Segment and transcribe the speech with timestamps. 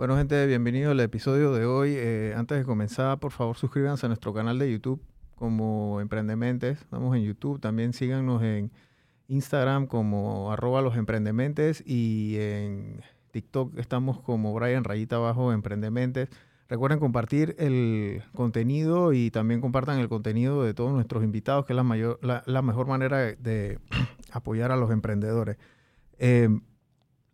[0.00, 1.92] Bueno, gente, bienvenido al episodio de hoy.
[1.94, 4.98] Eh, antes de comenzar, por favor, suscríbanse a nuestro canal de YouTube
[5.34, 6.80] como Emprendementes.
[6.80, 7.60] Estamos en YouTube.
[7.60, 8.70] También síganos en
[9.28, 13.02] Instagram como arroba los emprendementes y en
[13.32, 16.30] TikTok estamos como Brian Rayita Abajo Emprendementes.
[16.70, 21.76] Recuerden compartir el contenido y también compartan el contenido de todos nuestros invitados, que es
[21.76, 23.78] la, mayor, la, mejor manera de,
[24.32, 25.58] apoyar a los emprendedores.
[26.18, 26.48] Eh,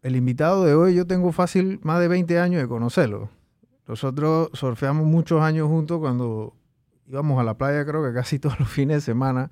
[0.07, 3.29] el invitado de hoy, yo tengo fácil más de 20 años de conocerlo.
[3.88, 6.55] Nosotros surfeamos muchos años juntos cuando
[7.09, 9.51] íbamos a la playa, creo que casi todos los fines de semana.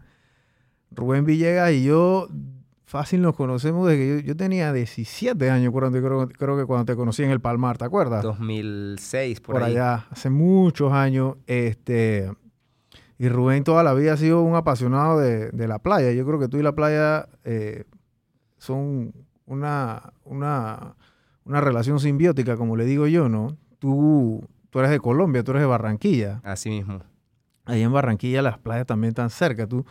[0.92, 2.28] Rubén Villegas y yo
[2.84, 6.94] fácil nos conocemos desde que yo, tenía 17 años, cuando, creo, creo, que cuando te
[6.94, 8.22] conocí en el Palmar, ¿te acuerdas?
[8.22, 11.34] 2006, por, por allá, hace muchos años.
[11.48, 12.30] Este,
[13.18, 16.12] y Rubén toda la vida ha sido un apasionado de, la playa.
[16.12, 17.86] Yo creo que tú y la playa eh,
[18.58, 20.96] son una, una,
[21.44, 23.56] una relación simbiótica, como le digo yo, ¿no?
[23.78, 26.40] Tú, tú eres de Colombia, tú eres de Barranquilla.
[26.44, 27.00] Así mismo.
[27.64, 29.66] Ahí en Barranquilla las playas también están cerca.
[29.66, 29.84] Tú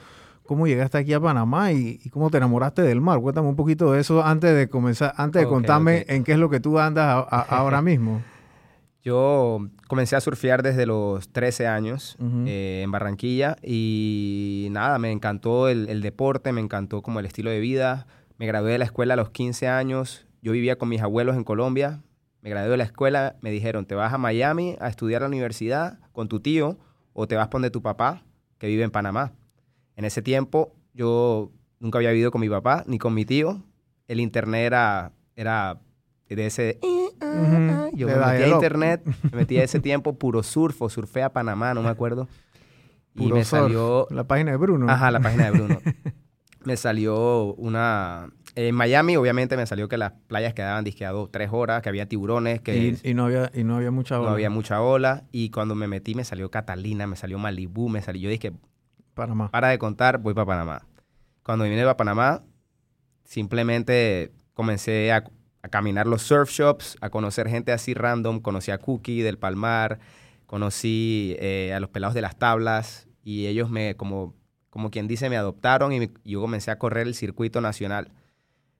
[0.45, 3.19] cómo llegaste aquí a Panamá y, cómo te enamoraste del mar.
[3.19, 6.49] Cuéntame un poquito de eso antes de comenzar, antes de contarme en qué es lo
[6.49, 8.21] que tú andas ahora mismo.
[9.01, 15.67] Yo comencé a surfear desde los 13 años eh, en Barranquilla y nada, me encantó
[15.67, 18.07] el, deporte, me encantó como el estilo de vida.
[18.37, 20.25] Me gradué de la escuela a los 15 años.
[20.41, 22.01] Yo vivía con mis abuelos en Colombia.
[22.41, 25.29] Me gradué de la escuela, me dijeron, te vas a Miami a estudiar a la
[25.29, 26.77] universidad con tu tío
[27.13, 28.23] o te vas poner tu papá
[28.57, 29.31] que vive en Panamá.
[29.95, 33.63] En ese tiempo yo nunca había vivido con mi papá ni con mi tío.
[34.07, 35.79] El internet era, era
[36.35, 36.79] de ese...
[37.93, 41.31] Yo me metí a internet, me metí a ese tiempo puro surf o surfé a
[41.31, 42.27] Panamá, no me acuerdo.
[43.15, 44.07] y me salió...
[44.09, 44.89] La página de Bruno.
[44.89, 45.79] Ajá, la página de Bruno.
[46.65, 48.31] me salió una...
[48.55, 52.61] En Miami, obviamente, me salió que las playas quedaban disqueados tres horas, que había tiburones,
[52.61, 52.97] que...
[53.03, 54.29] Y, no había, y no había mucha ola.
[54.29, 55.23] No había mucha ola.
[55.31, 58.21] Y cuando me metí, me salió Catalina, me salió Malibú, me salió...
[58.21, 58.53] Yo dije,
[59.13, 59.49] Panamá.
[59.51, 60.87] Para de contar, voy para Panamá.
[61.43, 62.43] Cuando vine para Panamá,
[63.23, 65.23] simplemente comencé a,
[65.69, 68.41] caminar los surf shops, a conocer gente así random.
[68.41, 69.99] Conocí a Cookie del Palmar,
[70.45, 74.35] conocí eh, a los pelados de las tablas y ellos me, como,
[74.73, 78.09] como quien dice, me adoptaron y, yo comencé a correr el circuito nacional.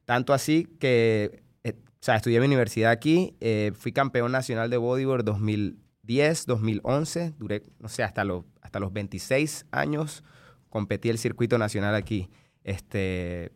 [0.06, 4.78] Tanto así que, eh, o sea, estudié mi universidad aquí, eh, fui campeón nacional de
[4.78, 10.24] bodyboard 2010, 2011, duré, no sé, hasta los hasta los 26 años
[10.72, 12.32] competí el circuito nacional aquí.
[12.64, 13.52] Este,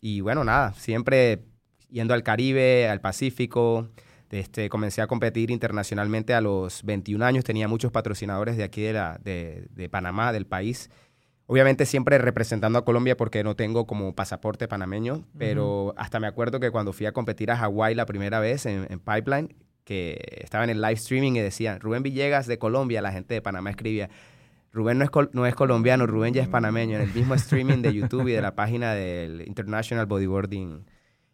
[0.00, 1.44] y bueno, nada, siempre
[1.88, 3.90] yendo al Caribe, al Pacífico.
[4.28, 7.44] Este, comencé a competir internacionalmente a los 21 años.
[7.44, 10.90] Tenía muchos patrocinadores de aquí de, la, de, de Panamá, del país.
[11.48, 16.58] Obviamente siempre representando a Colombia porque no tengo como pasaporte panameño, pero hasta me acuerdo
[16.58, 20.64] que cuando fui a competir a Hawái la primera vez en, en, Pipeline, que estaba
[20.64, 24.10] en el live streaming y decían, Rubén Villegas de Colombia, la gente de Panamá escribía,
[24.76, 27.94] Rubén no es, no es colombiano, Rubén ya es panameño, en el mismo streaming de
[27.94, 30.84] YouTube y de la página del International Bodyboarding.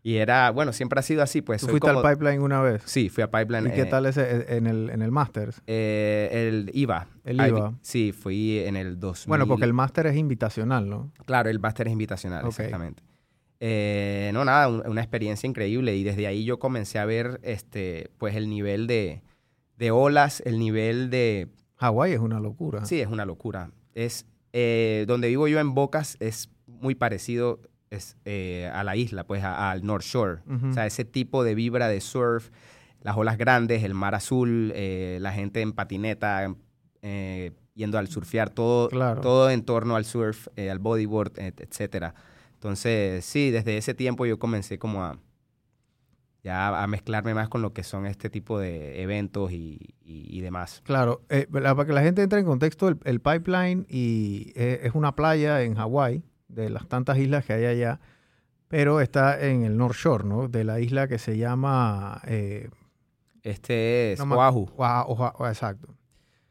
[0.05, 1.61] Y era, bueno, siempre ha sido así, pues.
[1.61, 2.83] ¿Tú fuiste al Pipeline una vez?
[2.87, 3.69] Sí, fui a Pipeline.
[3.69, 5.63] ¿Y qué tal ese e, en el, en el Masters?
[5.67, 7.07] Eh, el IVA.
[7.25, 7.75] El IVA.
[7.83, 9.29] Sí, fui en el 2000.
[9.29, 11.13] Bueno, porque el Master es invitacional, ¿no?
[11.25, 13.03] Claro, el Master es invitacional, exactamente.
[13.61, 15.95] Eh, no, nada, una experiencia increíble.
[15.95, 19.23] Y desde ahí yo comencé a ver, este, pues, el nivel de,
[19.77, 22.85] de olas, el nivel de Hawái es una locura.
[22.87, 23.71] Sí, es una locura.
[23.95, 27.61] Es, eh, donde vivo yo en Bocas es muy parecido
[27.93, 30.41] es, eh, a la isla, pues al North Shore.
[30.71, 32.51] O sea, ese tipo de vibra de surf,
[33.01, 36.55] las olas grandes, el mar azul, eh, la gente en patineta,
[37.75, 38.89] yendo al surfear, todo,
[39.21, 42.15] todo en torno al surf, al bodyboard, etcétera.
[42.55, 45.19] Entonces, sí, desde ese tiempo yo comencé como a,
[46.43, 50.83] ya a mezclarme más con lo que son este tipo de eventos y, demás.
[50.85, 55.15] Claro, eh, para que la gente entre en contexto, el, pipeline y, eh, es una
[55.15, 58.01] playa en Hawái, de las tantas islas que hay allá,
[58.69, 60.49] pero está en el North Shore, ¿no?
[60.49, 62.21] De la isla que se llama...
[62.27, 62.71] Eh,
[63.43, 64.71] este es Oahu.
[64.77, 65.47] Oahu.
[65.47, 65.95] Exacto.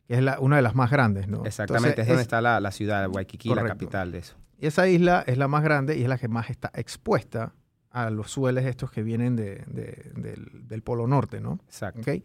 [0.07, 1.45] Que es una de las más grandes, ¿no?
[1.45, 4.35] Exactamente, es donde está la, ciudad de Waikiki, la capital de eso.
[4.59, 7.53] Y esa isla es la más grande y es la que más está expuesta
[7.89, 11.59] a los sueles estos que vienen de, del, Polo Norte, ¿no?
[11.65, 12.01] Exacto.
[12.01, 12.23] ¿Okay?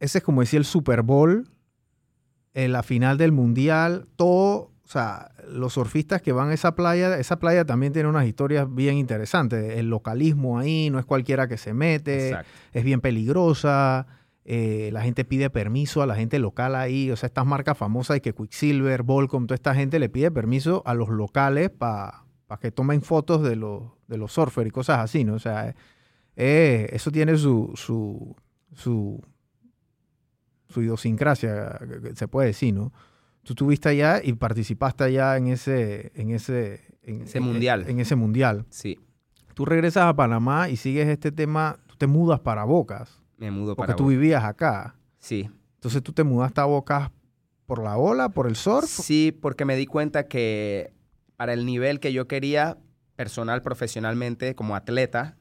[0.00, 1.48] Ese es como decía el Super Bowl,
[2.54, 7.18] en la final del Mundial, todo, o sea, los surfistas que van a esa playa,
[7.18, 9.76] esa playa también tiene unas historias bien interesantes.
[9.76, 12.34] El localismo ahí, no es cualquiera que se mete,
[12.72, 14.06] es bien peligrosa.
[14.46, 18.16] Eh, la gente pide permiso a la gente local ahí, o sea, estas marcas famosas
[18.16, 22.58] y que Quicksilver, Volcom, toda esta gente le pide permiso a los locales para para
[22.58, 25.34] que tomen fotos de los, de los surfers y cosas así, ¿no?
[25.34, 25.74] O sea,
[26.34, 28.34] eh, eso tiene su, su,
[28.72, 29.22] su,
[30.70, 31.78] su idiosincrasia,
[32.14, 32.90] se puede decir, ¿no?
[33.48, 37.86] Tú estuviste allá y participaste allá en ese, en ese, en, ese mundial.
[37.88, 38.66] En, ese mundial.
[38.68, 39.00] Sí.
[39.54, 43.22] Tú regresas a Panamá y sigues este tema, tú te mudas para Bocas.
[43.38, 44.96] Me mudo para Porque tú vivías acá.
[45.18, 45.48] Sí.
[45.76, 47.10] Entonces tú te mudaste a Bocas
[47.64, 48.86] por la ola, por el surf.
[48.86, 50.92] Sí, porque me di cuenta que
[51.36, 52.76] para el nivel que yo quería,
[53.16, 55.37] personal, profesionalmente, como atleta,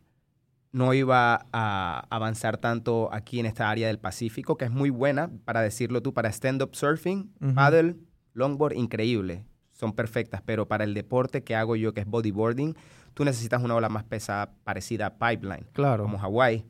[0.78, 5.32] no iba a avanzar tanto aquí en esta área del Pacífico, que es muy buena,
[5.44, 7.96] para decirlo tú, para stand-up surfing, paddle,
[8.34, 9.44] longboard, increíble.
[9.72, 12.76] Son perfectas, pero para el deporte que hago yo, que es bodyboarding,
[13.16, 15.68] tú necesitas una ola más pesada parecida a pipeline.
[15.74, 16.04] Claro.
[16.04, 16.64] Como Hawái.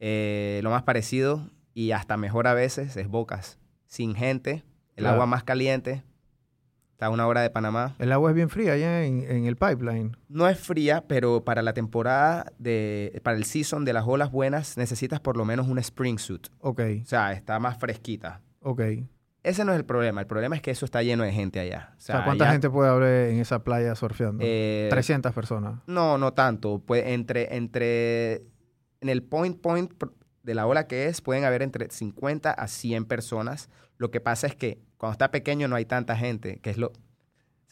[0.00, 3.60] Eh, lo más parecido y hasta mejor a veces es Bocas.
[3.86, 4.64] Sin gente,
[4.96, 6.02] el agua más caliente,
[6.96, 7.94] Está a una hora de Panamá.
[7.98, 10.16] El agua es bien fría allá en, el pipeline.
[10.30, 14.78] No es fría, pero para la temporada, de, para el season de las olas buenas,
[14.78, 16.46] necesitas por lo menos un spring suit.
[16.60, 16.80] Ok.
[17.02, 18.40] O sea, está más fresquita.
[18.60, 18.80] Ok.
[19.42, 20.22] Ese no es el problema.
[20.22, 21.92] El problema es que eso está lleno de gente allá.
[21.98, 24.42] O sea, ¿cuánta gente puede haber en esa playa surfeando?
[24.42, 25.82] Eh, 300 personas.
[25.86, 26.78] No, no tanto.
[26.78, 28.36] Pues entre, entre,
[29.02, 29.92] en el point point
[30.44, 33.68] de la ola que es, pueden haber entre 50 a 100 personas.
[33.98, 36.92] Lo que pasa es que cuando está pequeño no hay tanta gente, que es lo...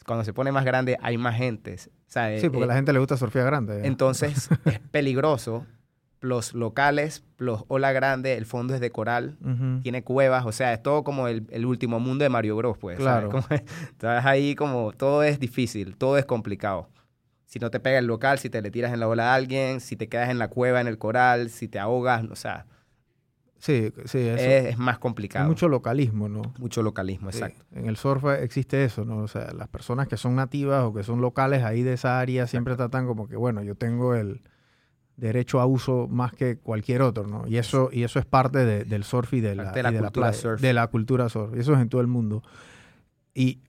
[0.05, 1.77] Cuando se pone más grande hay más gente.
[1.77, 3.87] sí, porque a eh, la gente le gusta surfear grande.
[3.87, 5.65] Entonces es peligroso.
[6.21, 9.37] Los locales, los ola grande, el fondo es de coral,
[9.83, 12.97] tiene cuevas, o sea, es todo como el, último mundo de Mario Bros, pues.
[12.97, 13.31] Claro.
[13.49, 16.89] Estás ahí como, todo es difícil, todo es complicado.
[17.45, 19.79] Si no te pega el local, si te le tiras en la ola a alguien,
[19.81, 22.65] si te quedas en la cueva, en el coral, si te ahogas, o sea,
[23.59, 25.45] Sí, sí, es, más complicado.
[25.45, 26.41] Hay mucho localismo, ¿no?
[26.59, 27.63] Mucho localismo, exacto.
[27.71, 29.17] En el surf existe eso, ¿no?
[29.17, 32.47] O sea, las personas que son nativas o que son locales ahí de esa área
[32.47, 34.41] siempre tratan como que, bueno, yo tengo el
[35.17, 37.47] derecho a uso más que cualquier otro, ¿no?
[37.47, 40.61] Y eso, y eso es parte del surf y de la, de la cultura surf.
[40.61, 41.55] De la cultura surf.
[41.55, 42.43] Y eso es en todo el mundo.
[43.33, 43.61] Y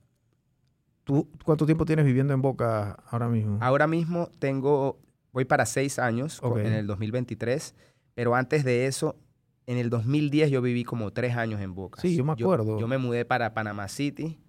[1.07, 3.59] ¿Tú cuánto tiempo tienes viviendo en Boca ahora mismo?
[3.61, 4.99] Ahora mismo tengo,
[5.31, 7.75] voy para seis años en el 2023,
[8.13, 9.15] pero antes de eso
[9.67, 12.01] en el 2010 yo viví como tres años en Boca.
[12.01, 12.79] Sí, yo me acuerdo.
[12.79, 14.39] Yo, me mudé para Panama City.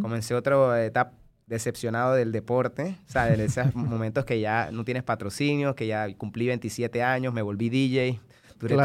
[0.00, 1.12] Comencé otra etapa
[1.46, 2.96] decepcionado del deporte.
[3.06, 7.34] O sea, de esos momentos que ya no tienes patrocinio, que ya cumplí 27 años,
[7.34, 8.20] me volví DJ.
[8.58, 8.76] Duré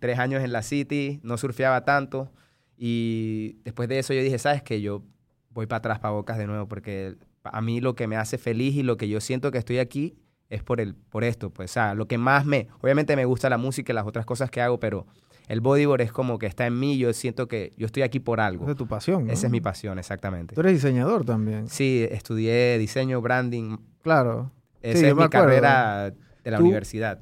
[0.00, 2.30] tres, años en la City, no surfeaba tanto.
[2.76, 4.80] Y después de eso yo dije, ¿sabes qué?
[4.80, 5.02] Yo
[5.50, 8.74] voy para atrás, para Bocas de nuevo, porque a mí lo que me hace feliz
[8.74, 10.16] y lo que yo siento que estoy aquí
[10.52, 13.48] es por, el, por esto, pues, o sea, lo que más me, obviamente me gusta
[13.48, 15.06] la música y las otras cosas que hago, pero
[15.48, 18.40] el bodyboard es como que está en mí, yo siento que yo estoy aquí por
[18.40, 18.64] algo.
[18.64, 20.54] Esa es tu pasión, Esa es mi pasión, exactamente.
[20.54, 21.68] Tú eres diseñador también.
[21.68, 23.78] Sí, estudié diseño, branding.
[24.02, 24.52] Claro.
[24.82, 26.12] Esa es mi carrera
[26.44, 27.20] de la universidad.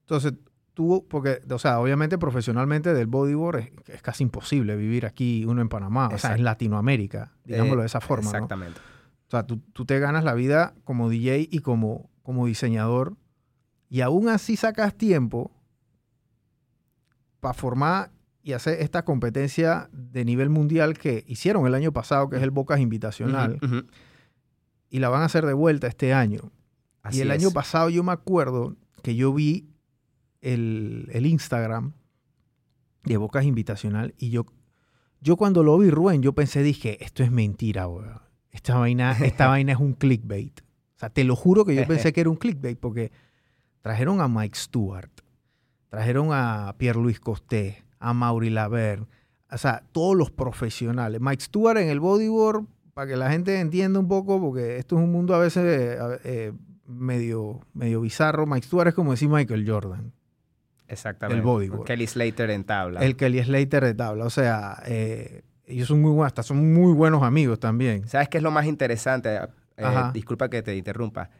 [0.00, 0.34] Entonces,
[0.74, 5.68] tú, porque, o sea, obviamente profesionalmente del bodyboard es, casi imposible vivir aquí, uno en
[5.68, 8.30] Panamá, o sea, en Latinoamérica, digámoslo de esa forma.
[8.30, 8.80] Exactamente.
[9.26, 13.16] O sea, tú, tú, te ganas la vida como DJ y como como diseñador
[13.88, 15.50] y aún así sacas tiempo
[17.40, 22.36] para formar y hacer esta competencia de nivel mundial que hicieron el año pasado, que
[22.36, 23.58] es el Bocas Invitacional,
[24.90, 26.52] y la van a hacer de vuelta este año.
[27.10, 29.70] y el año pasado yo me acuerdo que yo vi
[30.42, 31.94] el, Instagram
[33.04, 34.44] de Bocas Invitacional y yo,
[35.22, 38.20] yo cuando lo vi, Rubén, yo pensé, dije, esto es mentira, weón.
[38.50, 40.67] Esta vaina, esta vaina es un clickbait.
[40.98, 43.12] O sea, te lo juro que yo pensé que era un clickbait porque
[43.82, 45.10] trajeron a Mike Stewart,
[45.88, 49.06] trajeron a Pierre-Louis Costé, a Mauri Laverne,
[49.48, 51.20] o sea, todos los profesionales.
[51.20, 52.64] Mike Stewart en el bodyboard,
[52.94, 55.62] para que la gente entienda un poco, porque esto es un mundo a veces
[56.24, 56.52] eh,
[56.84, 58.44] medio, medio bizarro.
[58.44, 60.12] Mike Stewart es como decir Michael Jordan.
[60.88, 61.38] Exactamente.
[61.38, 61.84] El bodyboard.
[61.84, 63.00] Kelly Slater en tabla.
[63.00, 64.24] El Kelly Slater de tabla.
[64.24, 68.08] O sea, eh, ellos son muy buenos, hasta son muy buenos amigos también.
[68.08, 69.38] ¿Sabes qué es lo más interesante?
[69.78, 71.30] Eh, disculpa que te interrumpa,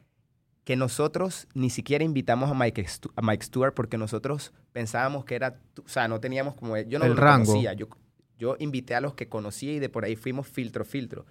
[0.64, 5.60] que nosotros ni siquiera invitamos a Mike, a Mike Stewart porque nosotros pensábamos que era,
[5.84, 7.88] o sea, no teníamos como, yo no lo conocía, yo,
[8.38, 11.26] yo invité a los que conocía y de por ahí fuimos filtro, filtro.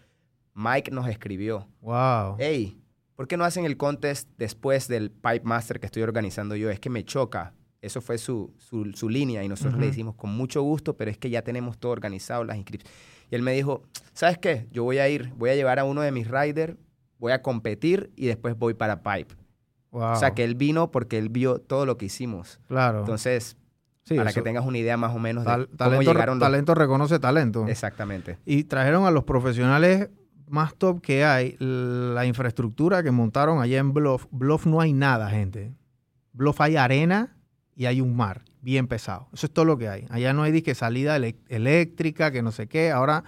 [0.53, 1.67] Mike nos escribió.
[1.81, 2.35] Wow.
[2.39, 2.81] Hey,
[3.15, 6.69] ¿por qué no hacen el contest después del Pipe Master que estoy organizando yo?
[6.69, 7.53] Es que me choca.
[7.79, 11.29] Eso fue su, su, línea y nosotros le decimos con mucho gusto, pero es que
[11.29, 12.99] ya tenemos todo organizado, las inscripciones.
[13.29, 13.83] Y él me dijo,
[14.13, 14.65] ¿sabes qué?
[14.71, 16.75] Yo voy a ir, voy a llevar a uno de mis riders
[17.19, 19.35] voy a competir y después voy para Pipe.
[19.91, 22.59] O sea, que él vino porque él vio todo lo que hicimos.
[22.67, 22.99] Claro.
[22.99, 23.57] Entonces,
[24.15, 27.67] para que tengas una idea más o menos de cómo talento, llegaron Talento reconoce talento.
[27.67, 28.37] Exactamente.
[28.45, 30.09] Y trajeron a los profesionales
[30.47, 34.27] más top que hay, la infraestructura que montaron allá en Bluff.
[34.31, 35.73] Bluff no hay nada, gente.
[36.33, 37.35] Bluff hay arena
[37.75, 39.27] y hay un mar bien pesado.
[39.33, 40.05] Eso es todo lo que hay.
[40.09, 42.91] Allá no hay disque salida eléctrica, que no sé qué.
[42.91, 43.23] Ahora,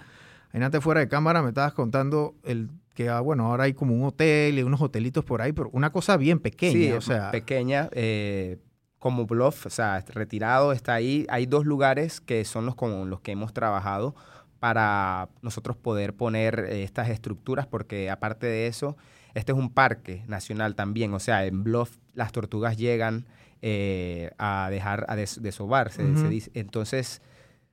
[0.52, 4.04] antes fuera de cámara me estabas contando el que, ah, bueno, ahora hay como un
[4.04, 6.96] hotel y unos hotelitos por ahí, pero una cosa bien pequeña.
[6.96, 7.88] o sea, pequeña.
[7.92, 8.58] Eh,
[8.98, 11.26] como Bluff, o sea, retirado, está ahí.
[11.30, 14.14] Hay dos lugares que son los con los que hemos trabajado
[14.60, 18.98] para nosotros poder poner eh, estas estructuras, porque aparte de eso,
[19.32, 21.14] este es un parque nacional también.
[21.14, 23.26] O sea, en Bluff las tortugas llegan
[23.62, 26.50] eh, a dejar, a desovarse, se dice.
[26.52, 27.22] Entonces,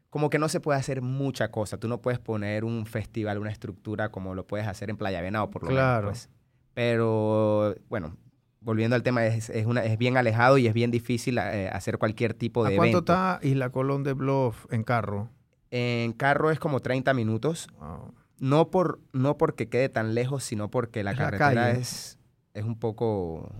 [0.09, 1.77] como que no se puede hacer mucha cosa.
[1.77, 5.49] Tú no puedes poner un festival, una estructura como lo puedes hacer en Playa Venado,
[5.49, 6.03] por lo menos.
[6.03, 6.29] Pues.
[6.73, 8.15] Pero, bueno,
[8.61, 12.33] volviendo al tema, es, una, es bien alejado y es bien difícil eh, hacer cualquier
[12.33, 15.29] tipo de ¿A cuánto está Isla Colón de Bluff en carro?
[15.71, 17.67] En carro es como 30 minutos.
[18.39, 22.19] No, por, no porque quede tan lejos, sino porque la carretera es,
[22.53, 23.51] es un poco...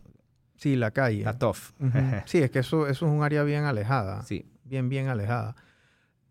[0.56, 1.20] Sí, la calle.
[1.20, 1.74] Está tough.
[2.26, 4.24] sí, es que eso, eso es un área bien alejada.
[4.24, 4.46] Sí.
[4.64, 5.56] Bien, bien alejada.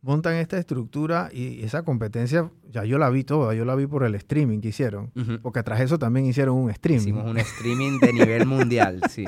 [0.07, 4.05] Montan esta estructura y esa competencia, ya yo la vi toda, yo la vi por
[4.05, 5.11] el streaming que hicieron.
[5.43, 7.01] Porque tras eso también hicieron un streaming.
[7.01, 9.25] Hicimos un streaming de nivel mundial, sí.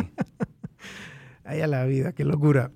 [1.45, 2.71] Ay, a la vida, qué locura.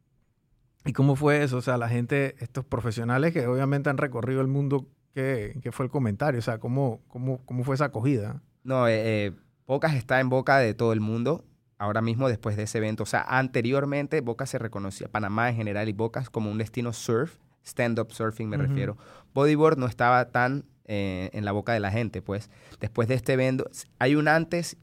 [0.86, 1.58] ¿Y cómo fue eso?
[1.58, 5.90] O sea, la gente, estos profesionales que obviamente han recorrido el mundo, ¿qué, fue el
[5.90, 6.38] comentario?
[6.38, 8.40] O sea, ¿cómo, cómo, cómo fue esa acogida?
[8.64, 9.32] No, eh, eh,
[9.66, 11.44] Bocas está en boca de todo el mundo
[11.78, 13.04] ahora mismo después de ese evento.
[13.04, 17.36] O sea, anteriormente Bocas se reconocía, Panamá en general y Bocas como un destino surf,
[17.64, 18.96] stand-up surfing me refiero.
[19.34, 23.34] Bodyboard no estaba tan eh, en la boca de la gente, pues después de este
[23.34, 23.68] evento
[23.98, 24.76] hay un antes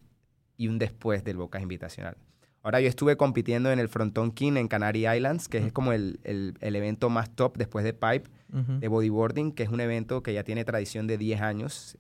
[0.58, 2.18] y un después del Bocas Invitacional.
[2.62, 6.20] Ahora yo estuve compitiendo en el Fronton King en Canary Islands, que es como el,
[6.62, 10.66] evento más top después de Pipe, de bodyboarding, que es un evento que ya tiene
[10.66, 11.98] tradición de 10 años.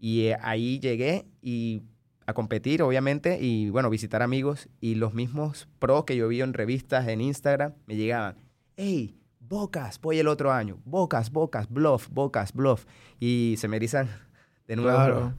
[0.00, 1.82] Y eh, ahí llegué y
[2.28, 4.68] a competir, obviamente, y bueno, visitar amigos.
[4.80, 8.36] Y los mismos pros que yo vi en revistas, en Instagram, me llegaban,
[8.76, 12.84] hey, Bocas, voy el otro año, Bocas, Bocas, Bluff, Bocas, Bluff.
[13.18, 14.10] Y se me erizan
[14.66, 15.32] de nuevo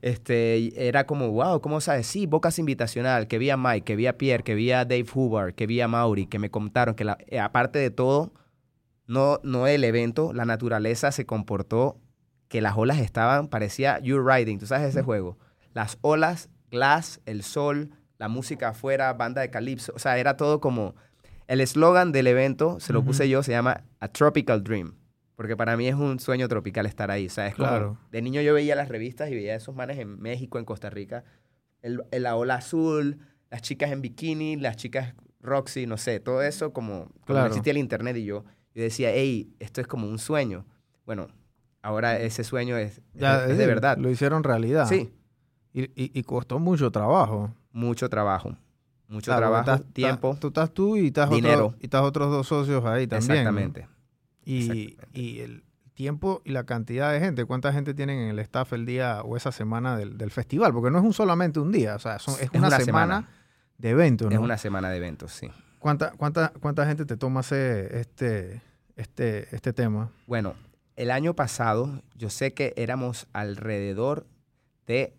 [0.00, 2.06] este, era como, wow, ¿cómo sabes?
[2.06, 5.04] Sí, Bocas Invitacional, que vi a Mike, que vi a Pierre, que vi a Dave
[5.12, 8.32] Hubbard, que vi a Mauri, que me contaron que eh, aparte de todo,
[9.06, 12.00] no, no el evento, la naturaleza se comportó,
[12.48, 15.36] que las olas estaban, parecía You're Riding, ¿tú sabes ese juego?
[15.72, 20.60] Las olas, glass, el sol, la música afuera, banda de calipso, o sea, era todo
[20.60, 20.94] como...
[21.46, 24.94] El eslogan del evento, se lo puse yo, se llama A Tropical Dream.
[25.34, 27.26] Porque para mí es un sueño tropical estar ahí.
[27.26, 27.98] O sea, es claro.
[28.12, 31.24] de niño yo veía las revistas y veía esos manes en México, en Costa Rica,
[31.82, 33.18] el, la ola azul,
[33.50, 37.78] las chicas en bikini, las chicas Roxy, no sé, todo eso como, no existía el
[37.78, 40.66] internet y yo, yo decía, hey, esto es como un sueño.
[41.06, 41.28] Bueno,
[41.82, 43.96] ahora ese sueño es, de verdad.
[43.98, 44.86] Lo hicieron realidad.
[44.86, 45.10] Sí.
[45.72, 47.54] Y, y, costó mucho trabajo.
[47.72, 48.56] Mucho trabajo.
[49.08, 50.36] Mucho trabajo, tiempo.
[50.40, 51.74] Tú estás tú y estás, dinero.
[51.80, 53.38] y estás otros dos socios ahí también.
[53.38, 53.88] Exactamente.
[54.44, 54.96] Y,
[55.40, 59.22] el tiempo y la cantidad de gente, cuánta gente tienen en el staff el día
[59.22, 62.26] o esa semana del, festival, porque no es un solamente un día, o sea, es,
[62.54, 63.28] una, semana,
[63.78, 64.32] de eventos.
[64.32, 65.50] Es una semana de eventos, sí.
[65.78, 68.62] ¿Cuánta, cuánta, cuánta gente te toma este,
[68.96, 70.10] este, este tema?
[70.26, 70.54] Bueno,
[70.96, 74.26] el año pasado yo sé que éramos alrededor
[74.86, 75.14] de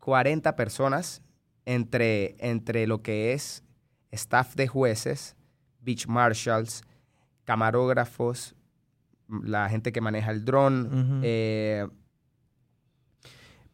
[0.00, 1.22] 40 personas
[1.64, 3.62] entre, entre lo que es
[4.10, 5.36] staff de jueces,
[5.80, 6.82] beach marshals,
[7.44, 8.56] camarógrafos,
[9.28, 11.86] la gente que maneja el dron, eh,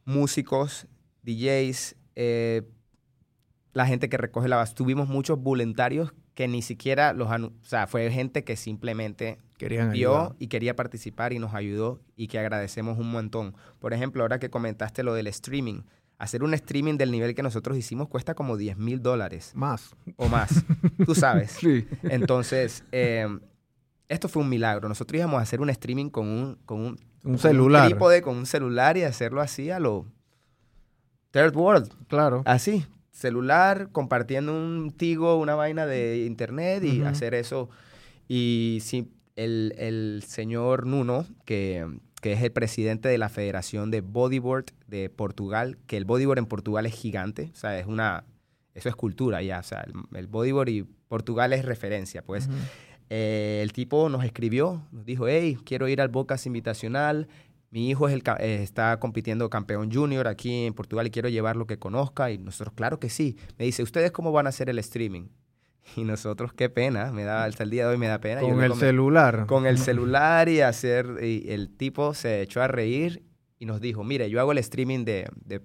[0.04, 0.87] músicos,
[1.23, 2.62] DJs, eh,
[3.73, 4.75] la gente que recoge la base.
[4.75, 7.28] Tuvimos muchos voluntarios que ni siquiera los...
[7.30, 12.28] O sea, fue gente que simplemente Querían vio y quería participar y nos ayudó y
[12.28, 13.54] que agradecemos un montón.
[13.78, 15.83] Por ejemplo, ahora que comentaste lo del streaming,
[16.18, 19.52] hacer un streaming del nivel que nosotros hicimos cuesta como 10 mil dólares.
[19.54, 19.94] Más.
[20.16, 20.64] O más.
[21.04, 21.52] Tú sabes.
[21.61, 21.87] Sí.
[22.02, 23.26] Entonces, eh,
[24.08, 24.88] esto fue un milagro.
[24.88, 27.85] Nosotros íbamos a hacer un streaming con un, con un, un celular.
[27.85, 30.06] Un trípode, con un celular y hacerlo así a lo
[31.30, 31.92] third world.
[32.08, 32.42] Claro.
[32.46, 32.87] Así.
[33.11, 37.70] Celular, compartiendo un Tigo, una vaina de internet y hacer eso.
[38.28, 41.87] Y sí, el, el señor Nuno, que,
[42.20, 46.46] que, es el presidente de la Federación de Bodyboard de Portugal, que el bodyboard en
[46.46, 48.25] Portugal es gigante, o sea, es una,
[48.75, 52.49] eso es cultura ya, o sea, el, bodyboard y Portugal es referencia, pues.
[53.08, 57.28] Eh, el tipo nos escribió, nos dijo, hey, quiero ir al Bocas Invitacional,
[57.70, 61.66] mi hijo es el, eh, está compitiendo campeón junior aquí en Portugal y quiero llevarlo
[61.66, 62.30] que conozca.
[62.30, 63.37] Y nosotros, claro que sí.
[63.58, 65.28] Me dice, ¿ustedes cómo van a hacer el streaming?
[65.95, 68.40] Y nosotros, qué pena, me da, hasta el día de hoy me da pena.
[68.40, 69.47] Con el celular.
[69.47, 73.23] Con el celular y hacer, y el tipo se echó a reír
[73.59, 75.61] y nos dijo, mire, yo hago el streaming de, de,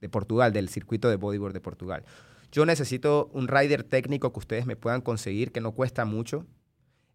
[0.00, 2.04] de Portugal, del circuito de bodyboard de Portugal
[2.52, 6.46] Yo necesito un rider técnico que ustedes me puedan conseguir, que no cuesta mucho.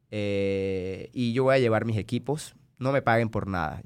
[0.09, 2.55] Eh, y yo voy a llevar mis equipos.
[2.77, 3.81] No me paguen por nada.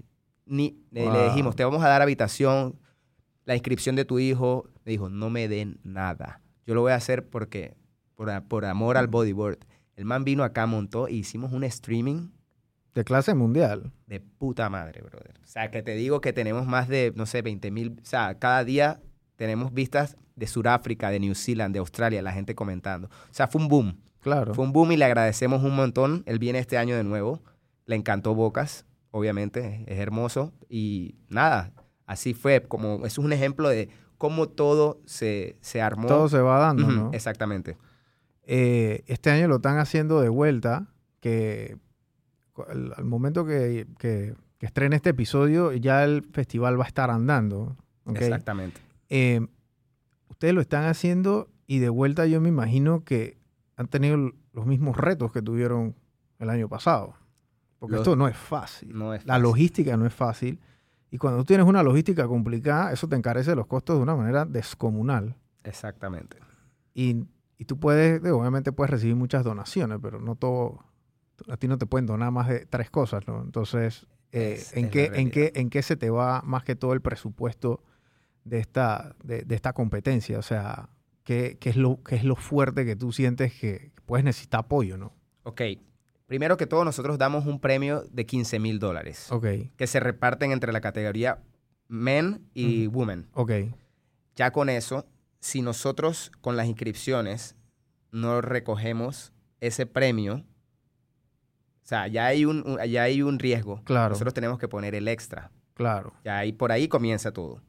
[0.46, 2.80] Ni, eh, Le dijimos, te vamos a dar habitación,
[3.46, 4.70] la inscripción de tu hijo.
[4.86, 6.42] Me dijo, no me den nada.
[6.66, 7.76] Yo lo voy a hacer porque,
[8.16, 9.60] por, por amor al bodyboard.
[9.96, 12.30] El man vino acá, montó y hicimos un streaming.
[12.94, 13.92] De clase mundial.
[14.08, 15.36] De puta madre, brother.
[15.44, 18.00] O sea, que te digo que tenemos más de, no sé, 20 mil.
[18.02, 19.02] O sea, cada día
[19.36, 23.08] tenemos vistas de Sudáfrica, de New Zealand, de Australia, la gente comentando.
[23.08, 23.98] O sea, fue un boom.
[24.22, 24.54] Claro.
[24.54, 26.24] Fue un boom y le agradecemos un montón.
[26.26, 27.42] Él viene este año de nuevo.
[27.86, 29.84] Le encantó Bocas, obviamente.
[29.88, 30.54] Es hermoso.
[30.68, 31.72] Y nada,
[32.06, 32.62] así fue.
[32.62, 36.08] Como, eso es un ejemplo de cómo todo se, se armó.
[36.08, 37.12] Todo se va dando, ¿no?
[37.14, 37.78] Exactamente.
[38.48, 40.88] Eh, este año lo están haciendo de vuelta,
[41.20, 41.78] que
[42.70, 47.10] al, al momento que, que, que, estrene este episodio ya el festival va a estar
[47.10, 47.76] andando.
[48.06, 48.24] ¿okay?
[48.28, 48.80] Exactamente.
[49.10, 49.46] Eh,
[50.30, 53.38] ustedes lo están haciendo y de vuelta yo me imagino que
[53.78, 55.96] han tenido los mismos retos que tuvieron
[56.40, 57.16] el año pasado.
[57.80, 58.98] Porque Los- esto no es fácil.
[58.98, 59.44] No es La fácil.
[59.44, 60.60] logística no es fácil.
[61.12, 64.46] Y cuando tú tienes una logística complicada, eso te encarece los costos de una manera
[64.46, 65.36] descomunal.
[65.64, 66.38] Exactamente.
[66.94, 67.26] Y,
[67.58, 70.84] y tú puedes, obviamente puedes recibir muchas donaciones, pero no todo,
[71.50, 73.42] a ti no te pueden donar más de tres cosas, ¿no?
[73.42, 75.52] Entonces, eh, ¿en, qué, ¿en, qué.
[75.56, 77.84] ¿en qué se te va más que todo el presupuesto
[78.44, 80.38] de esta, de, de esta competencia?
[80.38, 80.90] O sea,
[81.24, 84.98] ¿qué, qué es lo, ¿qué es lo fuerte que tú sientes que puedes necesitar apoyo,
[84.98, 85.14] ¿no?
[85.44, 85.62] Ok.
[86.28, 89.46] Primero que todo, nosotros damos un premio de 15 mil dólares Ok,
[89.78, 91.44] que se reparten entre la categoría
[91.88, 93.28] men y women.
[93.34, 93.52] ok,
[94.36, 95.06] Ya con eso,
[95.46, 97.56] si nosotros con las inscripciones
[98.12, 100.38] no recogemos ese premio,
[101.84, 103.84] o sea, ya hay un, un- ya hay un riesgo.
[103.84, 105.52] claro, Nosotros tenemos que poner el extra.
[105.76, 106.14] claro.
[106.24, 107.62] Ya ahí, por ahí comienza todo.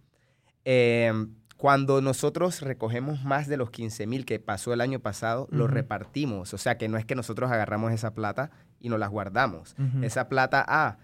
[0.64, 1.12] Eh,
[1.58, 5.74] cuando nosotros recogemos más de los 15 mil que pasó el año pasado, lo Ujú.
[5.74, 6.54] repartimos.
[6.54, 9.74] O sea, que no es que nosotros agarramos esa plata y nos las guardamos.
[10.02, 10.96] Esa plata, ah,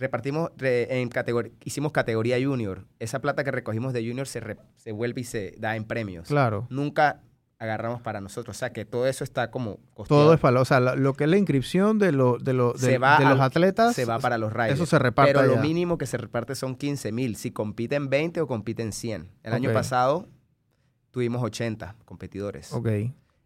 [0.00, 2.86] repartimos, re- en categoría, hicimos categoría junior.
[2.98, 6.26] Esa plata que recogimos de junior se, re- se vuelve y se da en premios.
[6.26, 6.66] Claro.
[6.70, 7.20] Nunca
[7.58, 8.56] agarramos para nosotros.
[8.56, 10.22] O sea, que todo eso está como costeado.
[10.24, 12.98] Todo es para, o sea, lo que es la inscripción de, lo, de, lo- de-
[12.98, 14.72] los atletas, se va para los riders.
[14.74, 17.36] eso se reparte Pero lo mínimo que se reparte son 15 mil.
[17.36, 19.28] Si compiten 20 o compiten 100.
[19.42, 20.26] El año pasado
[21.10, 22.72] tuvimos 80 competidores.
[22.72, 22.88] Ok.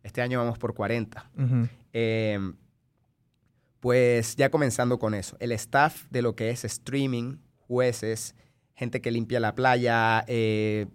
[0.04, 1.30] Este año vamos por 40.
[1.36, 1.68] Ujú.
[1.92, 2.38] Eh,
[3.84, 5.36] pues ya comenzando con eso.
[5.40, 7.36] El staff de lo que es streaming,
[7.68, 8.34] jueces,
[8.74, 10.86] gente que limpia la playa, eh,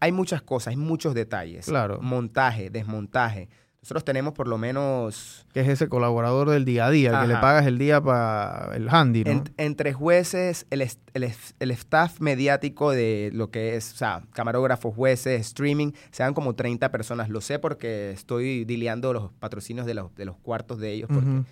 [0.00, 1.66] hay muchas cosas, hay muchos detalles.
[1.66, 2.00] Claro.
[2.00, 3.50] Montaje, desmontaje.
[3.82, 7.26] Nosotros tenemos por lo menos que es ese colaborador del día a día, el que
[7.28, 7.42] le Ajá.
[7.42, 9.30] pagas el día para el handy, ¿no?
[9.32, 14.94] En- entre jueces, el, el el staff mediático de lo que es, o sea, camarógrafos,
[14.94, 17.28] jueces, streaming, se dan como 30 personas.
[17.28, 21.10] Lo sé porque estoy dileando los patrocinios de los, de los cuartos de ellos.
[21.12, 21.42] Porque.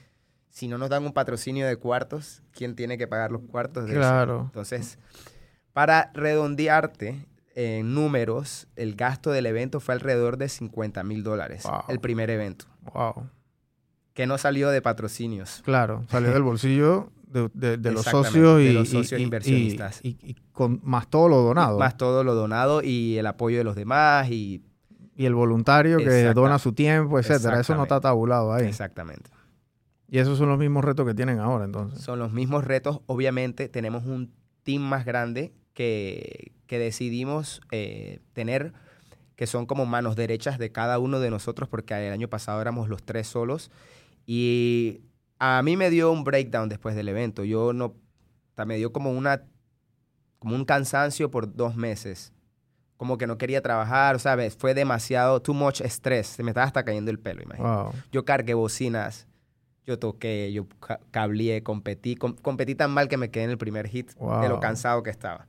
[0.58, 3.92] Si no nos dan un patrocinio de cuartos, ¿quién tiene que pagar los cuartos de
[3.92, 4.00] eso?
[4.00, 4.42] Claro.
[4.46, 4.98] Entonces,
[5.72, 11.62] para redondearte en números, el gasto del evento fue alrededor de 50 mil dólares.
[11.64, 11.82] Wow.
[11.88, 12.66] El primer evento.
[12.92, 13.28] Wow.
[14.14, 15.62] Que no salió de patrocinios.
[15.64, 19.22] Claro, salió del bolsillo de, de- de los socios de y, los y- socios y-
[19.22, 20.00] inversionistas.
[20.02, 21.78] Y, y con más todo lo donado.
[21.78, 24.62] Más todo lo donado y el apoyo de los demás y
[25.14, 27.58] y el voluntario que dona su tiempo, etcétera.
[27.60, 28.66] Eso no está tabulado ahí.
[28.66, 29.30] exactamente.
[30.10, 32.00] Y esos son los mismos retos que tienen ahora, entonces.
[32.00, 33.00] Son los mismos retos.
[33.06, 38.72] Obviamente tenemos un team más grande que, que decidimos eh, tener,
[39.36, 42.88] que son como manos derechas de cada uno de nosotros, porque el año pasado éramos
[42.88, 43.70] los tres solos.
[44.26, 45.02] Y
[45.38, 47.44] a mí me dio un breakdown después del evento.
[47.44, 47.94] Yo no,
[48.66, 49.44] me dio como una,
[50.38, 52.32] como un cansancio por dos meses.
[52.96, 54.56] Como que no quería trabajar, ¿sabes?
[54.56, 56.26] Fue demasiado, too much estrés.
[56.26, 57.72] Se me estaba hasta cayendo el pelo, imagínate.
[57.72, 57.92] Wow.
[58.10, 59.27] Yo cargué bocinas,
[59.88, 62.14] yo toqué, yo ca- cableé, competí.
[62.14, 65.08] Com- competí tan mal que me quedé en el primer hit de lo cansado que
[65.10, 65.48] estaba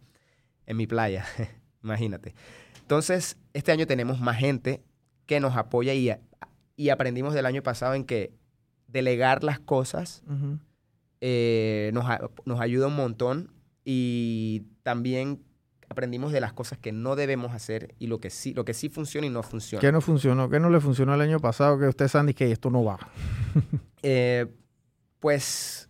[0.66, 1.26] en mi playa.
[1.84, 2.34] Imagínate.
[2.82, 4.82] Entonces, este año tenemos más gente
[5.26, 6.10] que nos apoya y,
[6.78, 8.32] y aprendimos del año pasado en que
[8.88, 10.24] delegar las cosas
[11.22, 12.06] eh, nos,
[12.46, 13.52] nos ayuda un montón
[13.84, 15.44] y también
[15.90, 18.90] aprendimos de las cosas que no debemos hacer y lo que sí, lo que sí
[18.90, 19.82] funciona y no funciona.
[19.82, 20.50] ¿Qué no funcionó?
[20.50, 22.98] ¿Qué no le funcionó el año pasado que ustedes saben que esto no va?
[24.02, 24.46] Eh,
[25.20, 25.90] pues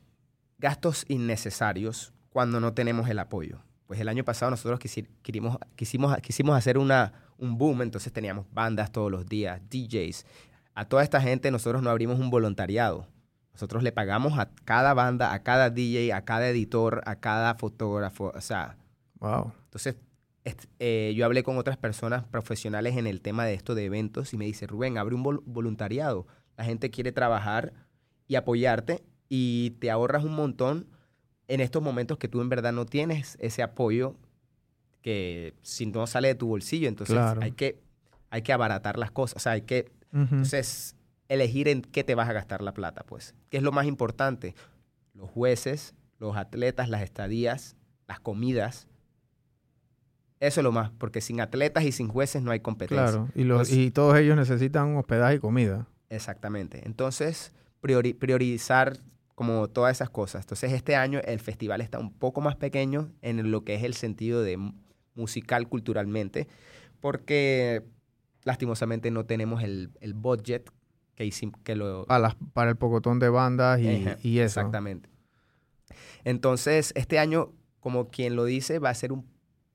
[0.57, 3.59] gastos innecesarios cuando no tenemos el apoyo.
[3.85, 8.45] Pues el año pasado nosotros quisi- quisimos, quisimos, quisimos hacer una, un boom, entonces teníamos
[8.51, 10.25] bandas todos los días, DJs.
[10.75, 13.07] A toda esta gente nosotros no abrimos un voluntariado.
[13.53, 18.31] Nosotros le pagamos a cada banda, a cada DJ, a cada editor, a cada fotógrafo.
[18.35, 18.77] O sea,
[19.19, 19.53] Wow.
[19.65, 19.95] entonces
[20.79, 24.37] eh, yo hablé con otras personas profesionales en el tema de esto de eventos y
[24.37, 26.25] me dice, Rubén, abre un voluntariado.
[26.57, 27.73] La gente quiere trabajar
[28.27, 30.87] y apoyarte y te ahorras un montón
[31.47, 34.15] en estos momentos que tú en verdad no tienes ese apoyo
[35.01, 37.81] que si no sale de tu bolsillo, entonces hay, que,
[38.29, 40.95] hay que abaratar las cosas, o sea, hay que entonces
[41.29, 43.35] elegir en qué te vas a gastar la plata, pues.
[43.49, 44.55] ¿Qué es lo más importante?
[45.13, 47.75] Los jueces, los atletas, las estadías,
[48.07, 48.87] las comidas.
[50.39, 53.07] Eso es lo más, porque sin atletas y sin jueces no hay competencia.
[53.07, 55.87] Claro, y, los, y todos ellos necesitan hospedaje y comida.
[56.09, 56.81] Exactamente.
[56.85, 58.99] Entonces, priorizar
[59.35, 60.43] como todas esas cosas.
[60.43, 63.93] Entonces, este año el festival está un poco más pequeño en lo que es el
[63.93, 64.57] sentido de
[65.15, 66.47] musical culturalmente,
[66.99, 67.83] porque
[68.43, 70.69] lastimosamente no tenemos el, el budget
[71.15, 72.05] que, hicimos, que lo...
[72.05, 74.59] Para, para el pocotón de bandas y, y eso.
[74.59, 75.09] Exactamente.
[76.23, 79.25] Entonces, este año, como quien lo dice, va a ser un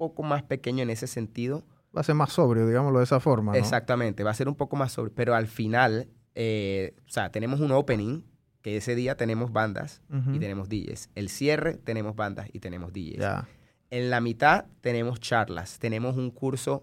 [0.09, 1.65] poco más pequeño en ese sentido.
[1.97, 3.53] Va a ser más sobrio, digámoslo de esa forma.
[3.53, 3.59] ¿no?
[3.59, 7.61] Exactamente, va a ser un poco más sobrio, pero al final, eh, o sea, tenemos
[7.61, 8.23] un opening,
[8.63, 10.01] que ese día tenemos bandas
[10.33, 11.11] y tenemos DJs.
[11.15, 13.45] El cierre tenemos bandas y tenemos DJs.
[13.91, 16.83] En la mitad tenemos charlas, tenemos un curso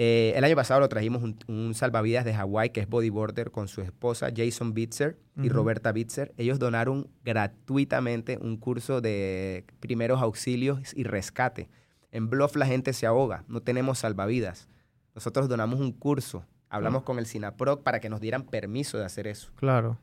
[0.00, 3.80] eh, el año pasado lo trajimos un, salvavidas de Hawái que es bodyboarder con su
[3.80, 6.32] esposa Jason Bitzer y Roberta Bitzer.
[6.36, 11.68] Ellos donaron gratuitamente un curso de primeros auxilios y rescate.
[12.10, 14.68] En Bluff la gente se ahoga, no tenemos salvavidas.
[15.14, 16.44] Nosotros donamos un curso.
[16.70, 19.50] Hablamos con el SINAPROC para que nos dieran permiso de hacer eso.
[19.56, 19.98] Claro.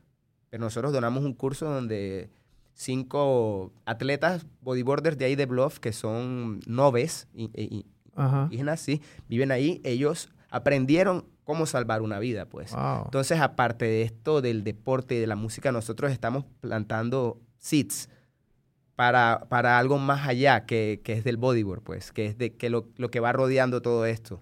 [0.50, 2.30] Pero nosotros donamos un curso donde
[2.74, 7.86] cinco atletas bodyboarders de ahí de Bluff, que son noves y,
[8.18, 12.74] indígenas, sí, viven ahí, ellos aprendieron cómo salvar una vida, pues.
[13.06, 18.10] Entonces, aparte de esto del deporte y de la música, nosotros estamos plantando seeds
[18.95, 22.69] para, para algo más allá que, que, es del bodyboard, pues, que es de que
[22.69, 24.41] lo, lo que va rodeando todo esto.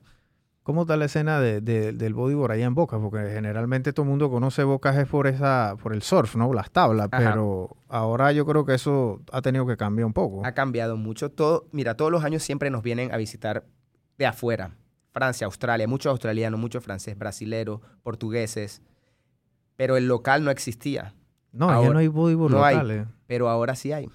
[0.64, 2.98] ¿Cómo está la escena de, del bodyboard allá en Boca?
[2.98, 6.54] Porque generalmente todo el mundo conoce Bocas es por esa, por el surf, ¿no?
[6.54, 10.46] Las tablas, pero ahora yo creo que eso ha tenido que cambiar un poco.
[10.46, 11.30] Ha cambiado mucho.
[11.30, 13.66] Todo, mira, todos los años siempre nos vienen a visitar
[14.18, 14.78] de afuera.
[15.12, 18.82] Francia, Australia, muchos australianos, muchos franceses, brasileros, portugueses.
[19.76, 21.14] Pero el local no existía.
[21.52, 24.10] No, ahora, no hay bodyboard no Hay, pero ahora sí hay.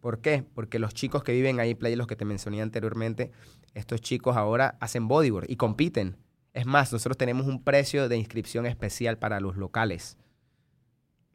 [0.00, 0.44] ¿Por qué?
[0.54, 3.30] Porque los chicos que viven ahí, play, los que te mencioné anteriormente,
[3.74, 6.16] estos chicos ahora hacen bodyboard y compiten.
[6.54, 10.16] Es más, nosotros tenemos un precio de inscripción especial para los locales.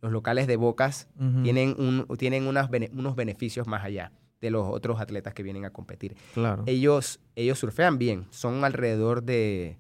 [0.01, 1.07] Los locales de Bocas
[1.43, 6.15] tienen, un, tienen unos beneficios más allá de los otros atletas que vienen a competir.
[6.33, 6.63] Claro.
[6.65, 8.27] Ellos, ellos surfean bien.
[8.29, 9.77] Son alrededor de...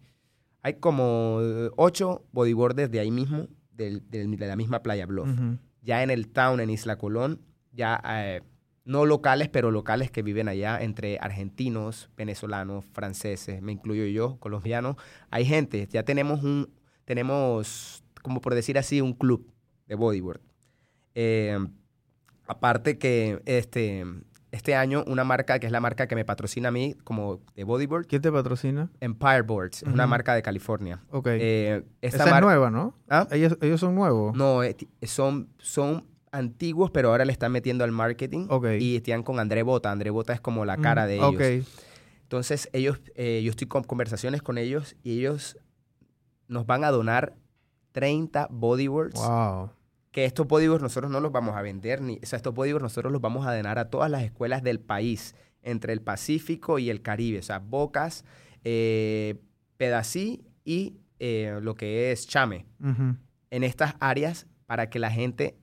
[0.61, 1.37] Hay como
[1.75, 4.01] ocho bodyboarders de ahí mismo, de,
[4.39, 5.29] la misma playa Bluff.
[5.83, 8.01] Ya en el town, en Isla Colón, ya...
[8.05, 8.41] Eh,
[8.85, 14.95] no locales, pero locales que viven allá, entre argentinos, venezolanos, franceses, me incluyo yo, colombianos.
[15.31, 16.69] Hay gente, ya tenemos un,
[17.03, 19.51] tenemos, como por decir así, un club
[19.87, 20.41] de bodyboard.
[21.15, 21.57] Eh,
[22.47, 24.05] aparte que este,
[24.51, 27.63] este año una marca, que es la marca que me patrocina a mí como de
[27.63, 28.05] bodyboard.
[28.05, 28.91] ¿Quién te patrocina?
[28.99, 31.03] Empire Boards, una marca de California.
[31.09, 31.27] Ok.
[31.31, 32.95] Eh, Esa es nueva, ¿no?
[33.09, 33.27] ¿Ah?
[33.31, 34.35] ¿Ellos, ¿Ellos son nuevos?
[34.35, 38.47] No, eh, son, son antiguos, pero ahora le están metiendo al marketing.
[38.79, 39.91] Y están con André Bota.
[39.91, 41.67] André Bota es como la cara de ellos.
[42.23, 45.57] Entonces, ellos, eh, yo estoy con conversaciones con ellos y ellos
[46.47, 47.35] nos van a donar
[47.91, 49.19] 30 bodyboards.
[49.19, 49.71] Wow.
[50.11, 53.11] Que estos bodyboards nosotros no los vamos a vender, ni, o sea, estos bodyboards nosotros
[53.11, 57.01] los vamos a donar a todas las escuelas del país, entre el Pacífico y el
[57.01, 57.39] Caribe.
[57.39, 58.25] O sea, Bocas,
[58.63, 59.41] eh,
[59.77, 62.65] Pedací y eh, lo que es Chame.
[63.49, 65.57] En estas áreas para que la gente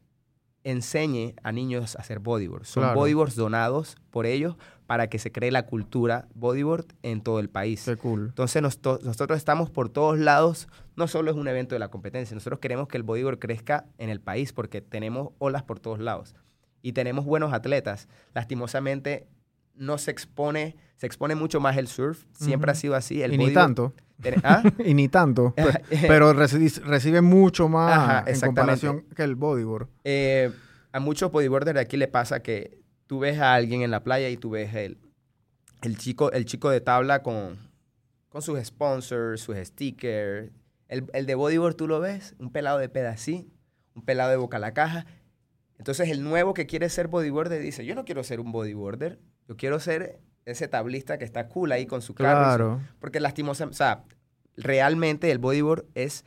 [0.65, 2.65] enseñe a niños a hacer bodyboard.
[2.65, 7.49] Son bodyboards donados por ellos para que se cree la cultura bodyboard en todo el
[7.49, 7.85] país.
[7.85, 8.27] Qué cool.
[8.29, 10.69] Entonces nosotros estamos por todos lados.
[10.97, 14.11] No solo es un evento de la competencia, nosotros queremos que el bodyboard crezca en
[14.11, 16.35] el país porque tenemos olas por todos lados
[16.83, 18.09] y tenemos buenos atletas.
[18.35, 19.27] Lastimosamente
[19.75, 22.25] no se expone, se expone mucho más el surf.
[22.33, 23.23] Siempre ha sido así.
[23.23, 23.95] El y ni tanto.
[24.43, 24.63] ¿Ah?
[24.85, 25.55] y ni tanto.
[26.03, 29.89] pero recibe, mucho más en comparación que el bodyboard.
[30.05, 30.53] Eh,
[30.93, 34.29] a muchos bodyboarders de aquí le pasa que tú ves a alguien en la playa
[34.29, 34.99] y tú ves el,
[35.83, 37.59] el, chico, el chico de tabla con,
[38.29, 40.51] con sus sponsors, sus stickers.
[40.89, 43.51] El, el, de bodyboard tú lo ves, un pelado de pedací,
[43.95, 45.07] un pelado de boca a la caja.
[45.79, 49.19] Entonces el nuevo que quiere ser bodyboarder dice, yo no quiero ser un bodyboarder,
[49.53, 52.41] yo quiero ser ese tablista que está cool ahí con su carro.
[52.41, 52.81] Claro.
[53.01, 54.05] porque lastimosamente, o sea,
[54.57, 56.25] realmente el bodyboard es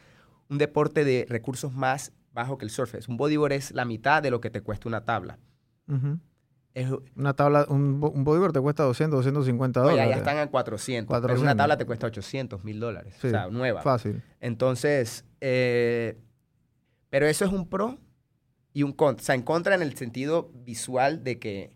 [0.49, 2.93] un deporte de recursos más bajo que el surf.
[3.09, 5.37] Un bodyboard es la mitad de lo que te cuesta una tabla.
[6.73, 10.11] es, Una tabla, un, bo- un bodyboard te cuesta 200, 250 oye, dólares.
[10.11, 11.41] ya están a 400, pero 400.
[11.41, 13.15] una tabla te cuesta 800 mil dólares.
[13.21, 13.81] Sí, o sea, nueva.
[13.81, 14.21] Fácil.
[14.41, 16.17] Entonces, eh,
[17.09, 17.97] pero eso es un pro
[18.73, 19.21] y un contra.
[19.21, 21.73] O sea, en contra en el sentido visual de que,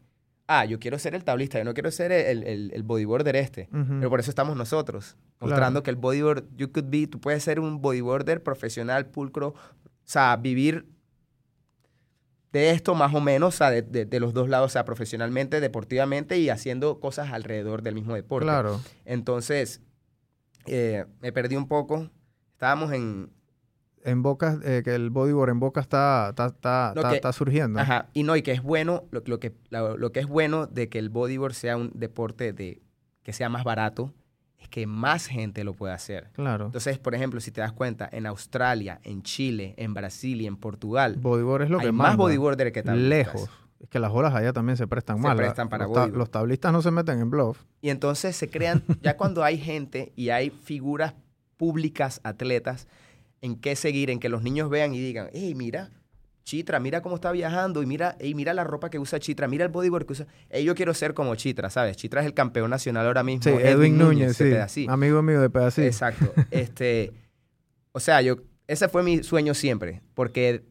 [0.51, 3.69] ah, yo quiero ser el tablista, yo no quiero ser el, el, el bodyboarder este.
[3.71, 5.51] Pero por eso estamos nosotros, Claro.
[5.51, 9.55] mostrando que el bodyboard, you could be, tú puedes ser un bodyboarder profesional, pulcro, o
[10.03, 10.85] sea, vivir
[12.51, 14.83] de esto más o menos, o sea, de, de- de los dos lados, o sea,
[14.85, 18.45] profesionalmente, deportivamente y haciendo cosas alrededor del mismo deporte.
[18.47, 18.81] Claro.
[19.05, 19.81] Entonces,
[20.65, 22.09] eh, me perdí un poco.
[22.53, 23.29] Estábamos en...
[24.05, 27.79] En Boca, eh, que el bodyboard en Boca está, está, está, está- que- está surgiendo.
[27.79, 30.67] Ajá, y no, y que es bueno, lo, lo que, lo, lo que es bueno
[30.67, 32.81] de que el bodyboard sea un deporte de,
[33.23, 34.13] que sea más barato,
[34.57, 36.29] es que más gente lo puede hacer.
[36.33, 36.65] Claro.
[36.67, 40.55] Entonces, por ejemplo, si te das cuenta, en Australia, en Chile, en Brasil y en
[40.57, 43.09] Portugal, bodyboard es lo hay que más bodyboarder que tablistas.
[43.09, 43.49] Lejos.
[43.81, 45.37] Es que las olas allá también se prestan Se mal.
[45.37, 47.63] La- prestan para los, ta- los tablistas no se meten en bluff.
[47.81, 51.13] Y entonces se crean, ya cuando hay gente y hay figuras
[51.57, 52.87] públicas, atletas,
[53.41, 55.91] en qué seguir, en que los niños vean y digan, hey, mira,
[56.49, 59.65] Chitra, mira cómo está viajando y mira, ey, mira la ropa que usa Chitra, mira
[59.65, 60.27] el bodyboard que usa.
[60.49, 61.95] Ey, yo quiero ser como Chitra, ¿sabes?
[61.95, 63.43] Chitra es el campeón nacional ahora mismo.
[63.43, 64.45] Sí, Edwin Núñez, sí.
[64.45, 64.87] Pedasí.
[64.89, 65.83] Amigo mío de Pedasí.
[65.83, 66.33] Exacto.
[66.51, 67.13] este,
[67.91, 70.63] o sea, yo, ese fue mi sueño siempre, porque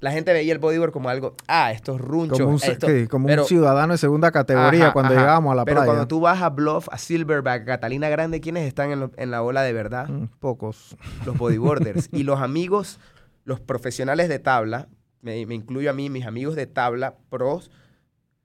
[0.00, 3.06] la gente veía el bodyboard como algo, ah, estos runchos, Como, un, ci- esto- sí,
[3.06, 5.20] como pero- un ciudadano de segunda categoría Ajá, cuando ajá.
[5.22, 5.86] llegábamos a la Pero playa.
[5.86, 9.30] cuando tú vas a Bluff, a Silverback, a Catalina Grande, ¿quiénes están en, lo- en
[9.30, 10.08] la ola de verdad?
[10.08, 10.96] Mm, pocos.
[11.26, 12.08] Los bodyboarders.
[12.12, 12.98] y los amigos,
[13.44, 14.88] los profesionales de tabla,
[15.22, 17.70] me, me incluyo a mí, mis amigos de tabla pros,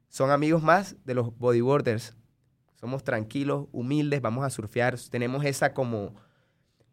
[0.10, 2.16] son amigos más de los bodyboarders.
[2.80, 6.16] Somos tranquilos, humildes, vamos a surfear, tenemos esa como,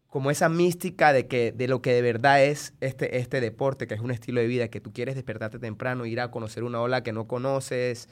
[0.08, 3.94] como esa mística de, que, de lo que de verdad es este, este deporte, que
[3.94, 7.02] es un estilo de vida, que tú quieres despertarte temprano, ir a conocer una ola
[7.02, 8.08] que no conoces,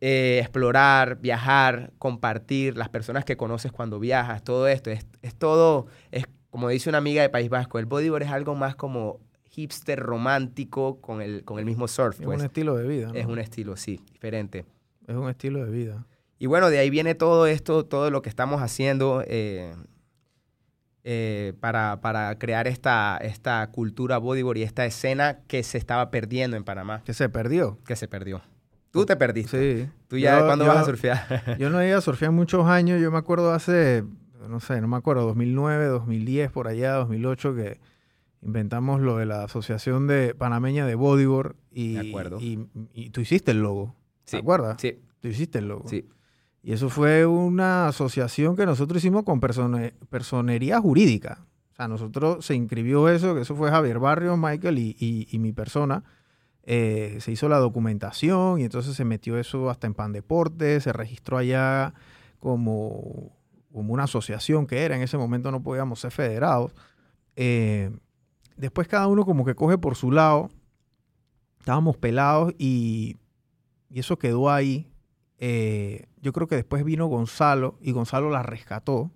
[0.00, 5.86] eh, explorar, viajar, compartir, las personas que conoces cuando viajas, todo esto, es, es todo,
[6.12, 9.18] es como dice una amiga de País Vasco, el bodyboard es algo más como
[9.50, 12.38] hipster romántico con el, con el mismo surf, Es pues.
[12.38, 13.08] un estilo de vida.
[13.08, 13.14] ¿no?
[13.14, 14.64] Es un estilo, sí, diferente.
[15.06, 16.06] Es un estilo de vida.
[16.38, 19.74] Y bueno, de ahí viene todo esto, todo lo que estamos haciendo eh,
[21.04, 26.56] eh, para, para crear esta, esta cultura bodyboard y esta escena que se estaba perdiendo
[26.56, 27.78] en Panamá, Que se perdió.
[27.86, 28.40] que se perdió.
[28.90, 29.84] Tú te perdiste.
[29.86, 29.90] Sí.
[30.08, 31.58] Tú ya, Yo- ¿cuándo yo- vas a surfear?
[31.58, 33.00] Yo no he ido a surfear muchos años.
[33.02, 34.04] Yo me acuerdo hace,
[34.48, 37.80] no sé, no me acuerdo, 2009, 2010, por allá, 2008, que
[38.40, 41.56] inventamos lo de la Asociación de Panameña de Bodyboard.
[41.72, 42.38] Y, De acuerdo.
[42.40, 43.96] Y, y tú hiciste el logo.
[44.26, 44.36] Sí.
[44.36, 44.76] ¿Te acuerdas?
[44.80, 45.88] sí, Tú hiciste el logo.
[45.88, 46.06] sí.
[46.64, 51.44] Y eso fue una asociación que nosotros hicimos con persone- personería jurídica.
[51.72, 56.02] O sea, nosotros se inscribió eso, que eso fue Javier Barrios, Michael y mi persona.
[56.66, 60.94] Eh, se hizo la documentación y entonces se metió eso hasta en Pan Deporte, se
[60.94, 61.92] registró allá
[62.38, 63.36] como,
[63.70, 64.96] como una asociación que era.
[64.96, 66.72] En ese momento no podíamos ser federados.
[67.36, 67.90] Eh,
[68.56, 70.50] después cada uno como que coge por su lado.
[71.58, 73.16] Estábamos pelados y,
[73.90, 74.86] y eso quedó ahí.
[75.38, 79.12] Eh, yo creo que después vino Gonzalo y Gonzalo la rescató.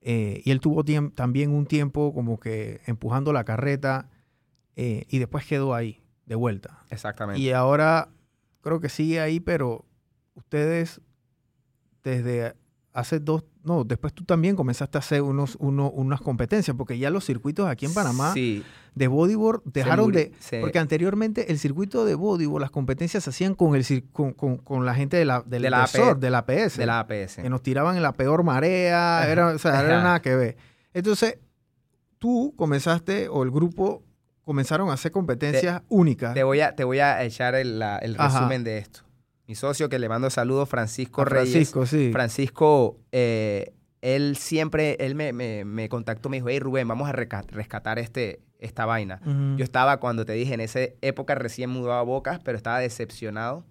[0.00, 0.84] Eh, y él tuvo
[1.14, 4.10] también un tiempo como que empujando la carreta
[4.74, 6.84] eh, y después quedó ahí, de vuelta.
[6.90, 7.40] Exactamente.
[7.40, 8.08] Y ahora
[8.62, 9.84] creo que sigue ahí, pero
[10.34, 11.00] ustedes
[12.02, 12.56] desde
[12.92, 17.10] hace dos, no, después tú también comenzaste a hacer unos, uno- unas competencias, porque ya
[17.10, 22.04] los circuitos aquí en Panamá Sí, de bodyboard dejaron de, se- porque anteriormente el circuito
[22.04, 25.42] de bodyboard, las competencias se hacían con, el, con, con- con la gente de la,
[25.46, 27.36] del De la de AP surf, de la APS, de la APS.
[27.36, 30.02] que nos tiraban en la peor marea, era, o sea, era Ajá.
[30.02, 30.56] nada que ver.
[30.92, 31.38] Entonces,
[32.18, 34.02] tú comenzaste, o el grupo,
[34.44, 36.34] comenzaron a hacer competencias únicas.
[36.34, 39.00] Te voy a, te voy a echar el, la- el resumen de esto.
[39.48, 41.50] Mi socio que le mando saludos, Francisco Reyes.
[41.52, 42.10] Francisco, sí.
[42.12, 47.12] Francisco, eh, él siempre, él me, me- me contactó, me dijo, hey Rubén, vamos a
[47.12, 49.20] rescatar este, esta vaina.
[49.56, 53.64] Yo estaba, cuando te dije, en esa época recién mudado a Bocas, pero estaba decepcionado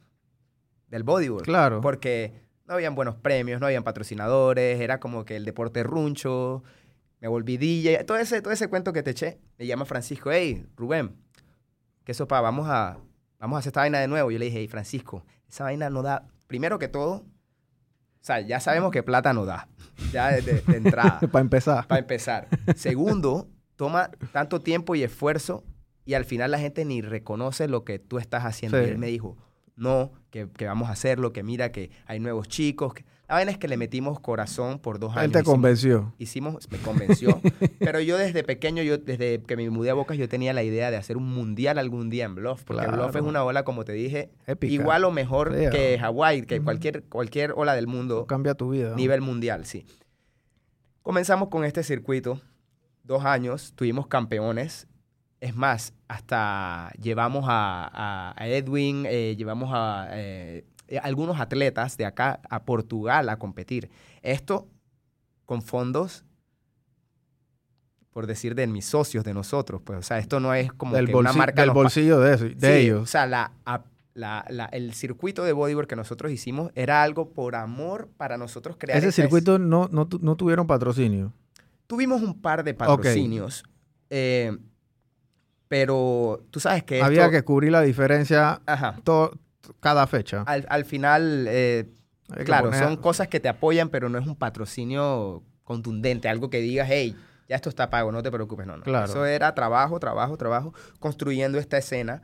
[0.89, 1.43] del bodyboard.
[1.43, 1.81] Claro.
[1.81, 2.33] Porque
[2.67, 6.63] no habían buenos premios, no habían patrocinadores, era como que el deporte runcho,
[7.21, 9.39] me volví DJ, todo ese, todo ese cuento que te eché.
[9.57, 11.15] Me llama Francisco, hey, Rubén,
[12.03, 12.41] ¿qué sopa?
[12.41, 12.97] Vamos a,
[13.39, 14.31] vamos a hacer esta vaina de nuevo.
[14.31, 18.59] Yo le dije, hey, Francisco, esa vaina no da, primero que todo, o sea, ya
[18.59, 19.67] sabemos que plata no da,
[20.11, 21.87] ya de, de- de entrada, Para empezar.
[21.87, 22.47] para empezar.
[22.75, 25.63] Segundo, toma tanto tiempo y esfuerzo
[26.05, 28.79] y al final la gente ni reconoce lo que tú estás haciendo.
[28.79, 28.85] Sí.
[28.85, 29.37] Y él me dijo,
[29.75, 32.93] no, que, que vamos a hacerlo, que mira que hay nuevos chicos.
[32.93, 35.23] que- La vaina es que le metimos corazón por dos años.
[35.23, 36.13] Él te convenció.
[36.17, 37.39] hicimos, me convenció.
[37.79, 40.91] pero yo desde pequeño, yo desde que me mudé a Bocas, yo tenía la idea
[40.91, 42.63] de hacer un mundial algún día en Bluff.
[42.65, 43.01] Porque Claro.
[43.03, 44.73] Bluff es una ola, como te dije, Épica.
[44.73, 45.97] igual o mejor que.
[45.97, 48.95] Hawái, que cualquier, cualquier ola del mundo, Cambia tu vida.
[48.97, 49.85] nivel mundial, sí.
[51.01, 52.41] Comenzamos con este circuito,
[53.03, 54.87] dos años, tuvimos campeones.
[55.39, 61.97] Es más, hasta llevamos a, a- a Edwin, eh, llevamos a eh, eh, algunos atletas
[61.97, 63.89] de acá a Portugal a competir.
[64.21, 64.67] Esto
[65.45, 66.23] con fondos,
[68.11, 69.81] por decir, de mis socios, de nosotros.
[69.83, 72.43] Pues, o sea, esto no es como Del, que una marca del bolsillo de, eso,
[72.45, 73.03] de Sí, ellos.
[73.03, 77.29] O sea, la, a- la- la- el circuito de bodyboard que nosotros hicimos era algo
[77.31, 78.99] por amor para nosotros crear.
[78.99, 81.31] Ese circuito no, no, tu- no tuvieron patrocinio.
[81.87, 83.63] Tuvimos un par de patrocinios,
[84.09, 84.57] eh,
[85.67, 88.97] pero tú sabes que Había esto- que cubrir la diferencia Ajá.
[89.03, 89.37] to-
[89.79, 90.43] cada fecha.
[90.47, 91.89] Al, al final, eh,
[92.45, 96.59] claro, poner- son cosas que te apoyan, pero no es un patrocinio contundente, algo que
[96.59, 97.15] digas, hey,
[97.47, 98.83] ya esto está pago, no te preocupes, no, no.
[98.83, 99.05] Claro.
[99.05, 102.23] Eso era trabajo, trabajo, trabajo, construyendo esta escena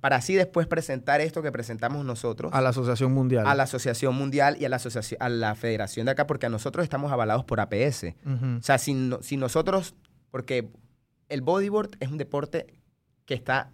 [0.00, 3.46] para así después presentar esto que presentamos nosotros A la Asociación Mundial.
[3.46, 6.48] a la Asociación Mundial y a la, asociación, a la Federación de acá, porque a
[6.50, 8.14] nosotros estamos avalados por APS.
[8.26, 9.94] O sea, si, no- si nosotros,
[10.30, 10.68] porque
[11.30, 12.74] el bodyboard es un deporte
[13.24, 13.70] que está,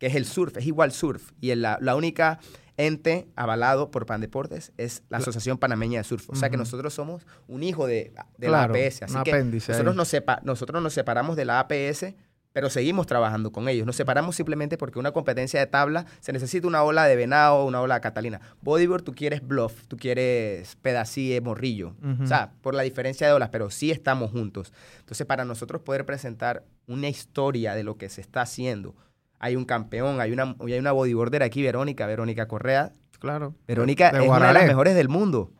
[0.00, 1.30] que es el surf, es igual surf.
[1.40, 2.40] Y la, la única
[2.76, 6.28] ente avalado por Pandeportes es la Asociación Panameña de Surf.
[6.30, 9.02] O sea que nosotros somos un hijo de, de Claro, la APS.
[9.02, 9.96] Así un que apéndice nosotros ahí.
[9.98, 12.14] nos, sepa- nosotros nos separamos de la APS,
[12.52, 13.86] pero seguimos trabajando con ellos.
[13.86, 17.82] Nos separamos simplemente porque una competencia de tabla se necesita una ola de venado, una
[17.82, 18.40] ola de catalina.
[18.62, 21.94] Bodyboard tú quieres bluff, tú quieres pedací, morrillo.
[22.22, 24.72] O sea, por la diferencia de olas, pero sí estamos juntos.
[25.00, 28.96] Entonces, para nosotros poder presentar una historia de lo que se está haciendo,
[29.40, 32.92] hay un campeón, hay una, hay una bodyboarder aquí, Verónica, Verónica Correa.
[33.18, 33.54] Claro.
[33.66, 34.66] Verónica De es una de las Guararé.
[34.68, 35.52] mejores del mundo.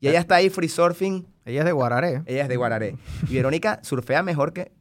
[0.00, 2.22] Y ella está ahí free surfing, Ella es de Guararé.
[2.26, 2.96] ella es de Guararé.
[3.28, 4.72] Y Verónica surfea mejor que,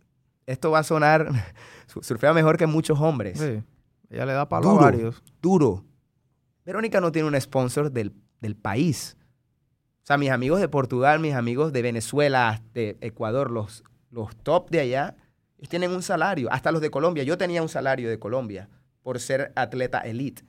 [0.48, 1.30] esto va a sonar,
[1.88, 3.40] su- surfea mejor que muchos hombres.
[3.40, 3.64] Sí.
[4.10, 4.82] Ella le da palo Duro.
[4.82, 5.24] a varios.
[5.42, 5.86] Duro.
[6.66, 9.16] Verónica no tiene un sponsor del, del país.
[10.04, 14.70] O sea, mis amigos de Portugal, mis amigos de Venezuela, de Ecuador, los, los top
[14.72, 15.16] de allá,
[15.62, 16.52] ellos tienen un salario.
[16.52, 17.24] Hasta los de Colombia.
[17.24, 18.68] Yo tenía un salario de Colombia
[19.04, 20.44] por ser atleta elite.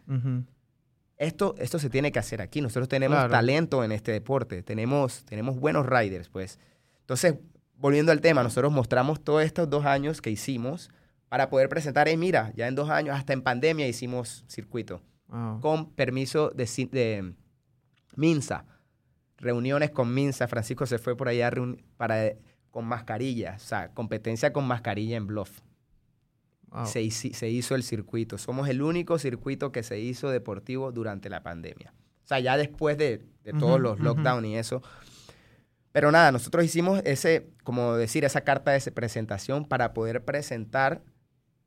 [1.18, 2.60] Esto, esto se tiene que hacer aquí.
[2.60, 3.30] Nosotros tenemos Claro.
[3.30, 4.62] talento en este deporte.
[4.62, 6.58] Tenemos, tenemos buenos riders, pues.
[7.00, 7.34] Entonces,
[7.76, 10.90] volviendo al tema, nosotros mostramos todos estos dos años que hicimos
[11.28, 15.60] para poder presentar, hey, mira, ya en dos años, hasta en pandemia hicimos circuito Wow.
[15.60, 17.34] con permiso de, de
[18.16, 18.64] Minsa.
[19.38, 20.46] Reuniones con Minsa.
[20.48, 21.50] Francisco se fue por allá
[21.96, 22.32] para,
[22.72, 23.54] con mascarilla.
[23.56, 25.60] O sea, competencia con mascarilla en Bluff.
[26.70, 26.86] Wow.
[26.86, 28.38] Se, hizo el circuito.
[28.38, 31.92] Somos el único circuito que se hizo deportivo durante la pandemia.
[32.24, 34.04] O sea, ya después de, de todos los ujú.
[34.04, 34.82] lockdowns y eso.
[35.92, 41.02] Pero nada, nosotros hicimos ese, como decir, esa carta de presentación para poder presentar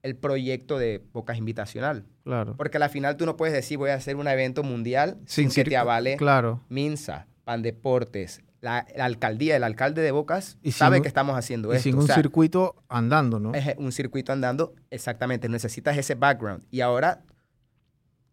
[0.02, 2.06] el proyecto de Bocas Invitacional.
[2.24, 2.56] Claro.
[2.58, 5.52] Porque a la final tú no puedes decir voy a hacer un evento mundial sin,
[5.52, 6.64] que te avale Claro.
[6.70, 11.78] Minsa, Pandeportes, la, la alcaldía, el alcalde de Bocas Y sabe que estamos haciendo Y
[11.78, 11.84] esto.
[11.84, 13.54] sin o un sea, circuito andando, ¿no?
[13.54, 16.64] es un circuito andando, exactamente, necesitas ese background.
[16.72, 17.24] Y ahora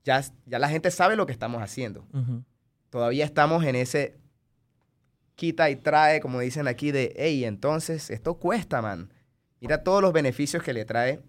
[0.05, 2.07] ya, ya la gente sabe lo que estamos haciendo.
[2.89, 4.17] Todavía estamos en ese
[5.35, 9.13] quita y trae, como dicen aquí, de, hey, entonces esto cuesta, man.
[9.61, 11.21] Mira todos los beneficios que le trae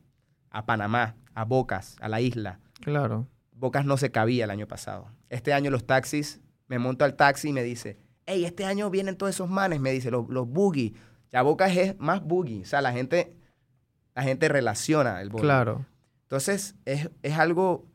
[0.50, 2.60] a Panamá, a Bocas, a la isla.
[2.82, 3.28] Claro.
[3.52, 5.10] Bocas no se cabía el año pasado.
[5.30, 9.16] Este año los taxis, me monto al taxi y me dice, hey, este año vienen
[9.18, 10.94] todos esos manes, me dice, los, los boogie.
[11.32, 12.62] Ya Bocas es más boogie.
[12.62, 13.36] O sea, la gente,
[14.16, 15.44] la gente relaciona el boogie.
[15.44, 15.86] Claro.
[16.24, 17.86] Entonces, es, es algo,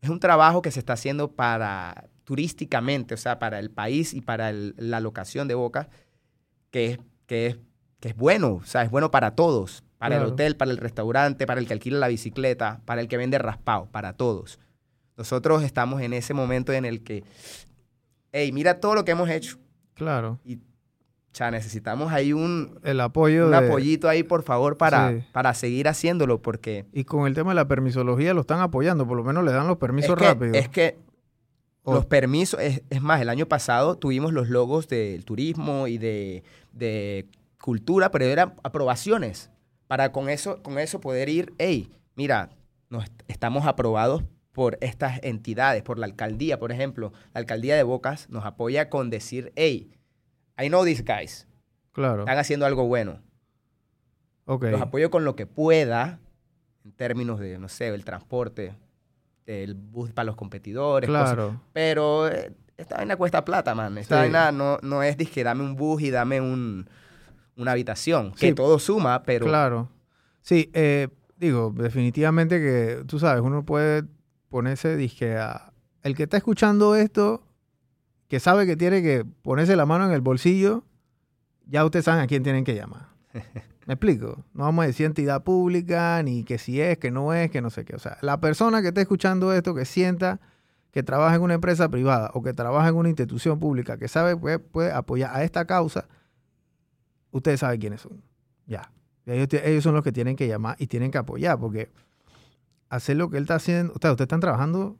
[0.00, 4.20] es un trabajo que se está haciendo para, turísticamente, o sea, para el país y
[4.20, 5.88] para el- la locación de Bocas,
[6.70, 7.58] que es, que, es,
[8.00, 9.82] que es bueno, o sea, es bueno para todos.
[9.98, 13.16] Para el hotel, para el restaurante, para el que alquila la bicicleta, para el que
[13.16, 14.58] vende raspado, para todos.
[15.16, 17.24] Nosotros estamos en ese momento en el que,
[18.32, 19.56] hey, mira todo lo que hemos hecho.
[19.94, 20.38] Claro.
[20.44, 20.60] Y, o
[21.36, 23.56] sea, necesitamos ahí un, El apoyo un de...
[23.56, 25.24] apoyito ahí, por favor, para, Sí.
[25.32, 29.16] para seguir haciéndolo, porque Y con el tema de la permisología lo están apoyando, por
[29.16, 30.56] lo menos le dan los permisos es que, rápidos.
[30.56, 30.98] es que
[31.86, 36.42] los permisos, es, es más, el año pasado tuvimos los logos del turismo y de,
[36.72, 37.26] de
[37.60, 39.50] cultura, pero eran aprobaciones
[39.86, 42.48] para con eso, con eso poder ir, hey, mira,
[42.90, 44.22] nos est- estamos aprobados
[44.54, 47.12] por estas entidades, por la alcaldía, por ejemplo.
[47.34, 49.90] La alcaldía de Bocas nos apoya con decir, hey,
[50.56, 51.46] I know these guys,
[51.92, 52.20] Claro.
[52.20, 53.20] están haciendo algo bueno.
[54.46, 54.64] Ok.
[54.70, 56.20] Los apoyo con lo que pueda,
[56.84, 58.74] en términos de, no sé, el transporte.
[59.46, 61.06] el bus para los competidores.
[61.10, 61.34] cosas.
[61.34, 61.60] Claro.
[61.74, 63.98] Pero eh, esta vaina cuesta plata, man.
[63.98, 64.20] Esta Sí.
[64.22, 66.88] vaina no, no es que dame un bus y dame un,
[67.56, 68.32] una habitación.
[68.32, 68.54] Que Sí.
[68.54, 69.90] todo suma, pero Claro.
[70.40, 74.04] Sí, eh, digo, definitivamente que, tú sabes, uno puede
[74.54, 75.72] ponerse, dije, a...
[76.04, 77.42] El que está escuchando esto,
[78.28, 80.84] que sabe que tiene que ponerse la mano en el bolsillo,
[81.66, 83.08] ya ustedes saben a quién tienen que llamar.
[83.86, 84.44] ¿Me explico?
[84.54, 87.70] No vamos a decir entidad pública, ni que si es, que no es, que no
[87.70, 87.96] sé qué.
[87.96, 90.38] O sea, la persona que esté escuchando esto, que sienta
[90.92, 94.36] que trabaja en una empresa privada o que trabaja en una institución pública, que sabe
[94.36, 96.06] puede, puede apoyar a esta causa,
[97.32, 98.22] ustedes saben quiénes son.
[98.66, 98.92] Ya.
[99.26, 101.90] Ellos, ellos son los que tienen que llamar y tienen que apoyar, porque
[102.88, 104.96] hacer lo que él está haciendo, o sea, ustedes están trabajando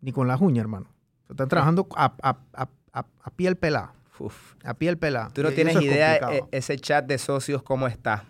[0.00, 0.86] ni con las uñas, hermano.
[1.28, 3.92] Están trabajando a, a, a, a, a piel pelada.
[4.18, 4.54] uf.
[4.64, 5.30] A piel pelada.
[5.34, 6.32] tú no Y tienes es idea complicado.
[6.52, 8.24] eh, ese chat de socios cómo está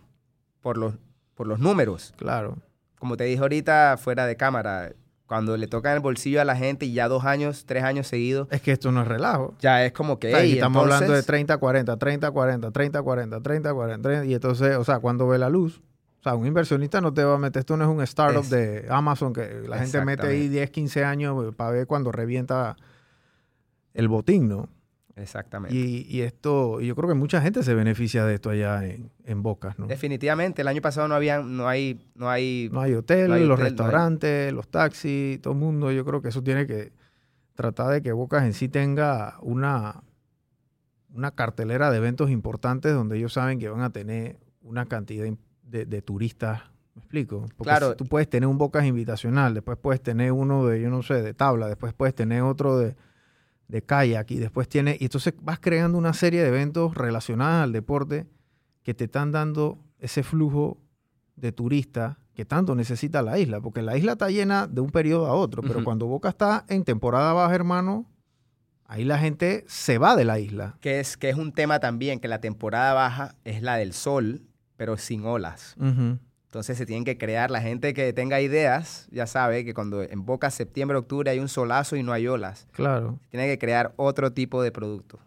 [0.61, 0.95] por los,
[1.35, 2.13] por los números.
[2.17, 2.57] Claro.
[2.99, 4.93] Como te dije ahorita, fuera de cámara,
[5.27, 8.49] cuando le tocan el bolsillo a la gente y ya dos años, tres años seguidos,
[8.51, 9.55] Es que esto no es relajo.
[9.61, 10.29] ya es como que...
[10.29, 13.75] O sea, aquí "Ey, estamos hablando de entonces, 30, 40, 30, 40, 30, 40, 30,
[13.75, 14.25] 40.
[14.25, 15.81] Y entonces, o sea, cuando ve la luz,
[16.19, 18.51] o sea, un inversionista no te va a meter, esto no es un startup Es-
[18.51, 20.49] de Amazon que la gente mete ahí Exactamente.
[20.51, 22.77] 10, 15 años para ver cuando revienta
[23.95, 24.69] el botín, ¿no?
[25.17, 25.77] Exactamente.
[25.77, 29.11] Y, y esto, y yo creo que mucha gente se beneficia de esto allá en,
[29.25, 29.87] en Bocas, ¿no?
[29.89, 33.45] Definitivamente, el año pasado no había, no hay, no hay, No hay hotel, No hay
[33.45, 35.91] los hotel, no hay- restaurantes, los taxis, todo el mundo.
[35.91, 36.93] Yo creo que eso tiene que
[37.55, 40.05] tratar de que Bocas en sí tenga una,
[41.13, 45.25] una cartelera de eventos importantes donde ellos saben que van a tener una cantidad
[45.69, 46.63] de, de turistas.
[46.95, 47.41] ¿Me explico?
[47.57, 47.91] Porque Claro.
[47.91, 51.23] si tú puedes tener un Bocas invitacional, después puedes tener uno de, yo no sé,
[51.23, 52.97] de tabla, después puedes tener otro de,
[53.69, 55.01] de kayak y después tienes...
[55.01, 58.27] Y entonces vas creando una serie de eventos relacionados al deporte
[58.83, 60.79] que te están dando ese flujo
[61.37, 65.27] de turistas que tanto necesita la isla, porque la isla está llena de un periodo
[65.27, 68.07] a otro, pero cuando Boca está en temporada baja, hermano,
[68.85, 70.77] ahí la gente se va de la isla.
[70.81, 74.43] que es, que es un tema también, que la temporada baja es la del sol,
[74.79, 75.77] pero sin olas.
[76.47, 80.25] Entonces se tienen que crear, la gente que tenga ideas, ya sabe que cuando en
[80.25, 82.67] Boca, septiembre, octubre hay un solazo y no hay olas.
[82.73, 83.19] Claro.
[83.29, 85.19] Tiene que crear otro tipo de producto.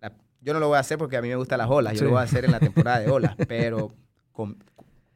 [0.00, 2.04] La- yo no lo voy a hacer porque a mí me gustan las olas, yo
[2.06, 3.92] lo voy a hacer en la temporada de olas, pero
[4.32, 4.56] con,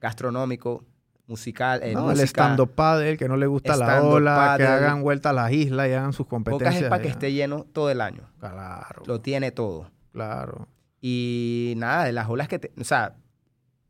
[0.01, 0.84] gastronómico,
[1.26, 5.30] musical, eh, No, el stand-up paddle, que no le gusta la ola, que hagan vuelta
[5.30, 6.82] a las islas y hagan sus competencias.
[6.82, 8.28] es para que esté lleno todo el año.
[8.38, 9.90] Claro, Lo tiene todo.
[10.12, 10.68] claro.
[11.01, 12.59] Y nada, de las olas que...
[12.59, 13.14] te- o sea,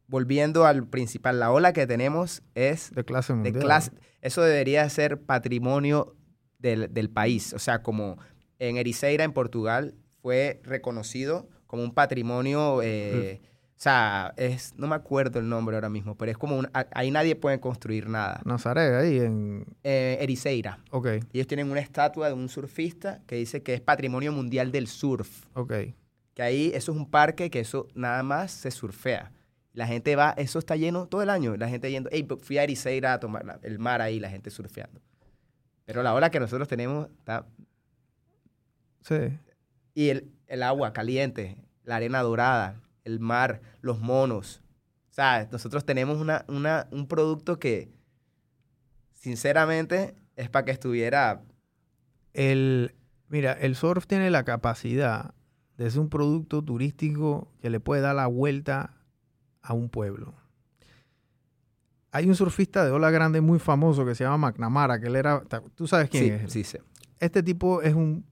[0.08, 3.58] volviendo al principal, la ola que tenemos es De clase de mundial.
[3.64, 3.90] clase...
[4.22, 6.16] Eso debería ser patrimonio
[6.58, 7.52] del, del país.
[7.52, 8.18] O sea, como
[8.58, 12.80] en Ericeira, en Portugal, fue reconocido como un patrimonio...
[12.82, 13.40] eh,
[13.78, 17.10] O sea, es, no me acuerdo el nombre ahora mismo, pero es como un, ahí
[17.10, 18.40] nadie puede construir nada.
[18.46, 19.66] Nazaré, ahí en...
[19.84, 20.78] Eh, Ericeira.
[20.90, 24.86] Ok, Ellos tienen una estatua de un surfista que dice que es patrimonio mundial del
[24.88, 25.44] surf.
[25.52, 25.72] ok.
[26.34, 29.30] Que ahí eso es un parque que eso nada más se surfea.
[29.76, 31.54] La gente va, eso está lleno todo el año.
[31.58, 34.48] La gente yendo, hey, fui a Ericeira a tomar la- el mar ahí, la gente
[34.50, 35.02] surfeando.
[35.84, 37.46] Pero la ola que nosotros tenemos está...
[39.02, 39.38] Sí.
[39.92, 44.62] Y el, el agua caliente, la arena dorada, el mar, los monos.
[45.10, 47.92] O sea, nosotros tenemos una, una, un producto que,
[49.12, 51.42] sinceramente, es para que estuviera...
[52.32, 52.94] El,
[53.28, 55.34] mira, el surf tiene la capacidad
[55.76, 58.94] de ser un producto turístico que le puede dar la vuelta
[59.66, 60.34] a un pueblo.
[62.12, 65.42] Hay un surfista de ola grande muy famoso que se llama McNamara, que él era,
[65.74, 66.52] tú sabes quién sí, es.
[66.52, 66.78] sí, sí.
[67.18, 68.24] Este tipo es un,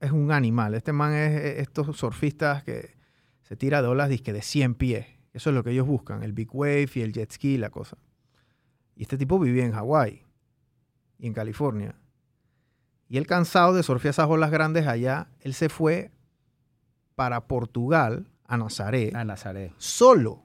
[0.00, 0.74] es un animal.
[0.74, 2.96] Este man es estos surfistas que
[3.42, 5.06] se tira de olas disque de 100 pies.
[5.32, 7.96] Eso es lo que ellos buscan, el big wave y el jet ski la cosa.
[8.96, 10.24] Y este tipo vivía en Hawái
[11.18, 11.94] y en California.
[13.08, 16.10] Y él cansado de surfear esas olas grandes allá, él se fue
[17.14, 19.72] para Portugal, a Nazaret, A Nazaret.
[19.78, 20.42] solo.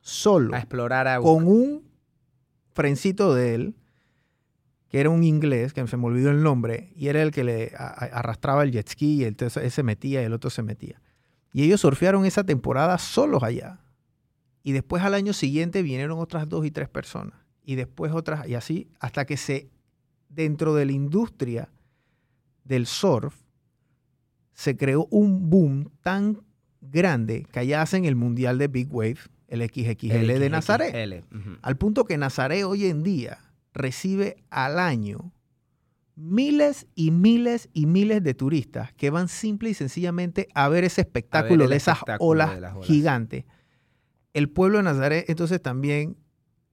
[0.00, 1.32] Solo A explorar agua.
[1.32, 1.82] con un
[2.72, 3.74] frencito de él,
[4.88, 7.72] que era un inglés, que se me olvidó el nombre, y era el que le
[7.76, 11.00] arrastraba el jet ski, y entonces él se metía y el otro se metía.
[11.52, 13.80] Y ellos surfearon esa temporada solos allá.
[14.62, 17.34] Y después al año siguiente vinieron otras dos y tres personas.
[17.64, 19.70] Y después otras, y así, hasta que se,
[20.28, 21.68] dentro de la industria
[22.64, 23.34] del surf,
[24.52, 26.42] se creó un boom tan
[26.80, 29.18] grande que allá hacen el mundial de Big Wave,
[29.50, 31.24] el XXL de Nazaret.
[31.60, 33.38] Al punto que Nazaret hoy en día
[33.74, 35.32] recibe al año
[36.16, 41.00] miles y miles y miles de turistas que van simple y sencillamente a ver ese
[41.00, 42.86] espectáculo de esas espectáculo olas, de las olas.
[42.86, 43.44] gigantes.
[44.32, 46.16] El pueblo de Nazaret entonces también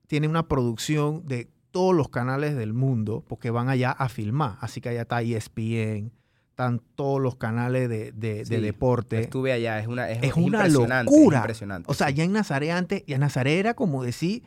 [0.06, 4.56] tiene una producción de todos los canales del mundo porque van allá a filmar.
[4.60, 6.12] Así que allá está ESPN,
[6.58, 9.20] están todos los canales de, de- deporte.
[9.20, 11.38] Estuve allá, es una, es, una impresionante, locura.
[11.38, 11.88] es impresionante.
[11.88, 14.42] O sea, ya en Nazaret antes, y en Nazaret era como decir,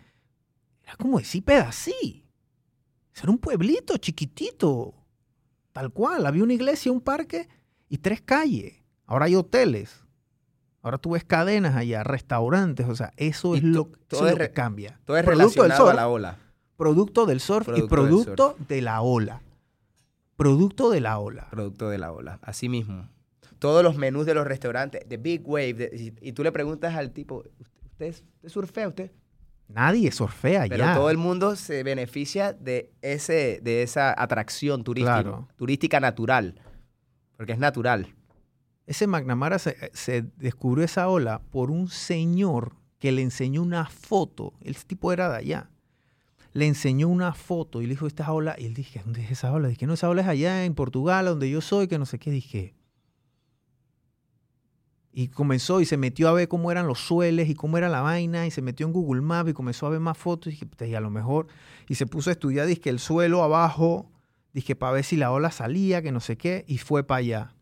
[0.83, 2.25] era como decir pedací.
[3.15, 4.93] Era un pueblito chiquitito,
[5.71, 6.25] tal cual.
[6.25, 7.47] Había una iglesia, un parque
[7.87, 8.83] y tres calles.
[9.05, 10.03] Ahora hay hoteles.
[10.81, 12.89] Ahora tú ves cadenas allá, restaurantes.
[12.89, 14.99] O sea, eso es lo, todo eso es lo que cambia.
[15.05, 16.37] Todo es Producto del relacionado a surf, la ola.
[16.75, 19.41] Producto del surf y Producto del producto de la ola.
[20.37, 21.47] Producto de la ola.
[21.51, 23.07] Producto de la ola, así mismo.
[23.59, 26.95] Todos los menús de los restaurantes, de Big Wave, de- y, y tú le preguntas
[26.95, 27.43] al tipo,
[27.85, 29.11] ¿usted, es- usted surfea usted?
[29.67, 30.95] Nadie surfea Pero allá.
[30.95, 35.47] todo el mundo se beneficia de, ese, de esa atracción turística, Claro.
[35.55, 36.59] turística natural,
[37.37, 38.13] porque es natural.
[38.87, 44.53] Ese McNamara se, se descubrió esa ola por un señor que le enseñó una foto.
[44.59, 45.69] El tipo era de allá.
[46.53, 48.55] Le enseñó una foto y le dijo, esta ola.
[48.57, 49.67] Y él dije, ¿dónde es esa ola?
[49.69, 52.31] Dije, no, esa ola es allá en Portugal, donde yo soy, que no sé qué.
[52.31, 52.75] Dije.
[55.13, 58.01] Y comenzó y se metió a ver cómo eran los sueles y cómo era la
[58.01, 58.47] vaina.
[58.47, 60.47] Y se metió en Google Maps y comenzó a ver más fotos.
[60.47, 61.47] Y dije, "Puta, y a lo mejor.
[61.89, 64.09] Y se puso a estudiar, dije, el suelo abajo.
[64.53, 66.63] Dije, para ver si la ola salía, que no sé qué.
[66.67, 67.55] Y fue para allá.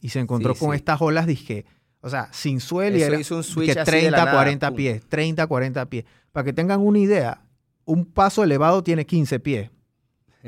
[0.00, 0.76] Y se encontró Sí, con sí.
[0.76, 1.64] estas olas, dije,
[2.00, 4.32] o sea, sin suelo y era hizo un dije, switch así de 30, la nada,
[4.32, 4.76] 40 pum.
[4.76, 6.04] pies, 30, 40 pies.
[6.32, 7.43] Para que tengan una idea,
[7.84, 9.70] un paso elevado tiene 15 pies.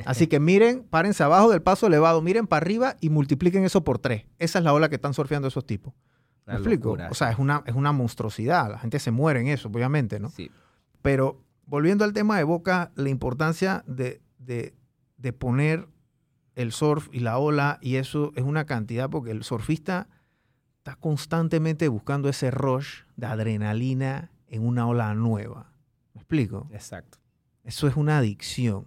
[0.04, 3.98] Así que miren, párense abajo del paso elevado, miren para arriba y multipliquen eso por
[3.98, 4.26] 3.
[4.38, 5.94] Esa es la ola que están surfeando esos tipos.
[6.44, 6.90] ¿Me explico?
[6.90, 8.70] locura, O sea, es una, es una monstruosidad.
[8.70, 10.28] La gente se muere en eso, obviamente, ¿no?
[10.30, 10.50] sí.
[11.02, 14.74] Pero volviendo al tema de Boca, la importancia de, de-
[15.16, 15.88] de poner
[16.56, 20.08] el surf y la ola, y eso es una cantidad, porque el surfista
[20.78, 25.72] está constantemente buscando ese rush de adrenalina en una ola nueva.
[26.14, 26.68] ¿Me explico?
[26.70, 27.18] Exacto,
[27.66, 28.86] Eso es una adicción.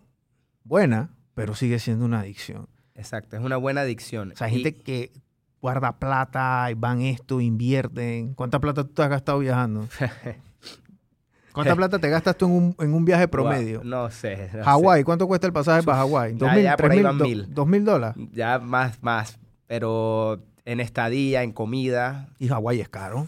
[0.64, 2.68] Buena, pero sigue siendo una adicción.
[2.96, 3.38] exacto.
[3.38, 4.32] Es una buena adicción.
[4.32, 5.12] O sea, hay Y- gente que
[5.62, 8.34] guarda plata y van esto, invierten.
[8.34, 9.88] ¿Cuánta plata tú te has gastado viajando?
[11.54, 13.80] ¿Cuánta plata te gastas tú en un, en un viaje promedio?
[13.80, 14.50] Wow, no sé.
[14.54, 14.64] no.
[14.64, 16.34] Hawái, ¿cuánto cuesta el pasaje para Hawái?
[16.34, 17.54] ya- ¿Dos mil, ya tres mil, do- mil.
[17.54, 18.24] dos mil dólares?
[18.32, 19.40] Ya más, más.
[19.68, 23.28] Pero en estadía, en comida, Y Hawái es caro.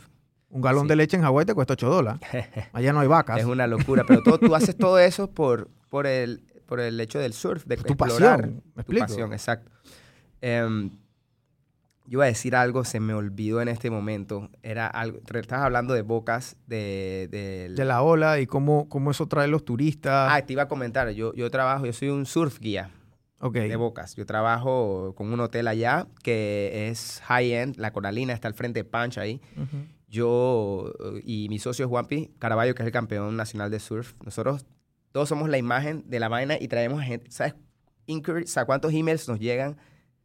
[0.51, 0.89] Un galón Sí.
[0.89, 2.21] de leche en Hawái te cuesta 8 dólares.
[2.73, 3.39] Allá no hay vacas.
[3.39, 4.03] es una locura.
[4.07, 7.77] Pero todo- tú haces todo eso por, por, el, por el hecho del surf, de
[7.77, 8.41] tu explorar.
[8.41, 8.63] pasión.
[8.75, 9.71] ¿Me Tu pasión, exacto.
[10.41, 10.89] Em,
[12.05, 14.49] yo iba a decir algo, se me olvidó en este momento.
[14.63, 17.69] Era algo, estabas hablando de bocas, de...
[17.73, 20.29] De la ola y cómo, cómo eso trae los turistas.
[20.31, 22.89] Ah, te iba a comentar, yo, yo trabajo, yo soy un surf guía
[23.39, 23.53] ok.
[23.53, 24.15] de bocas.
[24.15, 28.83] Yo trabajo con un hotel allá que es high-end, la Coralina está al frente de
[28.83, 29.39] Punch ahí.
[30.11, 34.65] Yo eh, y mi socio Juanpi Caraballo, que es el campeón nacional de surf, nosotros
[35.13, 37.55] todos somos la imagen de la vaina y traemos gente, ¿sabes?
[38.07, 39.77] Inquiry- o ¿cuántos emails nos llegan?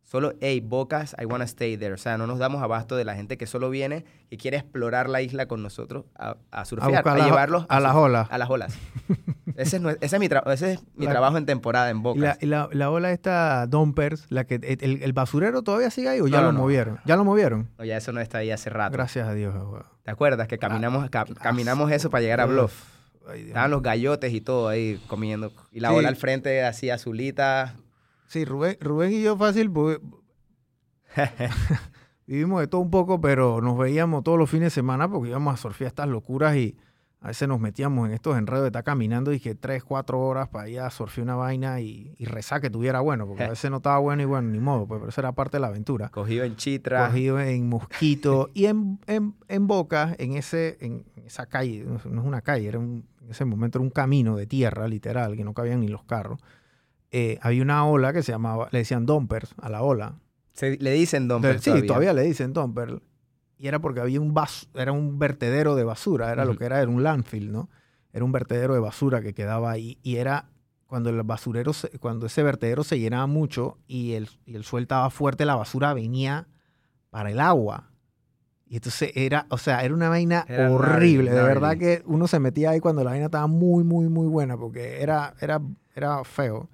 [0.06, 1.92] Solo, hey, Bocas, I wanna stay there.
[1.92, 5.08] O sea, no nos damos abasto de la gente que solo viene, que quiere explorar
[5.08, 8.28] la isla con nosotros a, a A surfear, a, las- llevarlos a las olas.
[8.30, 8.78] A las olas.
[9.56, 12.00] ese, es, ese es mi, tra- ese es mi La- trabajo en temporada en Y
[12.02, 12.22] Bocas.
[12.22, 16.20] la, y la- la ola esta Dumpers, la que, el, el basurero todavía sigue ahí
[16.20, 16.60] o ya No, lo no, no.
[16.60, 17.00] movieron.
[17.04, 17.68] ¿Ya lo movieron?
[17.76, 18.92] No, ya eso no está ahí hace rato.
[18.92, 19.54] Gracias a Dios.
[19.56, 19.82] weón.
[20.04, 22.52] ¿Te acuerdas que caminamos, ca- Qué caminamos asco, eso para llegar a Uf.
[22.52, 22.82] Bluff?
[23.28, 25.50] Ay, Estaban los gallotes y todo ahí comiendo.
[25.72, 25.96] Y la Sí.
[25.96, 27.74] ola al frente así azulita.
[28.26, 29.98] Sí, Rubén, Rubén y yo fácil, pues,
[32.26, 35.54] vivimos de todo un poco, pero nos veíamos todos los fines de semana porque íbamos
[35.54, 36.76] a surfear estas locuras y
[37.20, 40.48] a veces nos metíamos en estos enredos de estar caminando y que tres, cuatro horas
[40.48, 43.70] para ir a surfear una vaina y, y rezar que tuviera bueno, porque a veces
[43.70, 46.08] no estaba bueno y bueno, ni modo, pues, pero eso era parte de la aventura.
[46.10, 47.06] Cogido en chitra.
[47.06, 52.06] Cogido en Mosquito y en, en, en Boca, en, ese, en esa calle, no es
[52.06, 55.36] no es una calle, era un, en ese momento era un camino de tierra, literal,
[55.36, 56.38] que no cabían ni los carros.
[57.18, 60.16] Eh, había una ola que se llamaba, le decían dumpers a la ola.
[60.52, 62.12] Se- le dicen De- sí, todavía.
[62.12, 63.00] le dicen dumper.
[63.56, 64.34] Y era porque había un
[64.74, 67.70] era un vertedero de basura, era lo que era, era un landfill, ¿no?
[68.12, 69.98] Era un vertedero de basura que quedaba ahí.
[70.02, 70.50] Y era
[70.86, 74.82] cuando el basurero, se- cuando ese vertedero se llenaba mucho y el, y el suelo
[74.82, 76.48] estaba fuerte, la basura venía
[77.08, 77.92] para el agua.
[78.68, 81.30] Y entonces era, o sea, era una vaina Era horrible.
[81.30, 84.26] gnarly, de verdad que uno se metía ahí cuando la vaina estaba muy, muy, muy
[84.26, 85.62] buena, porque era, era,
[85.94, 86.68] era feo.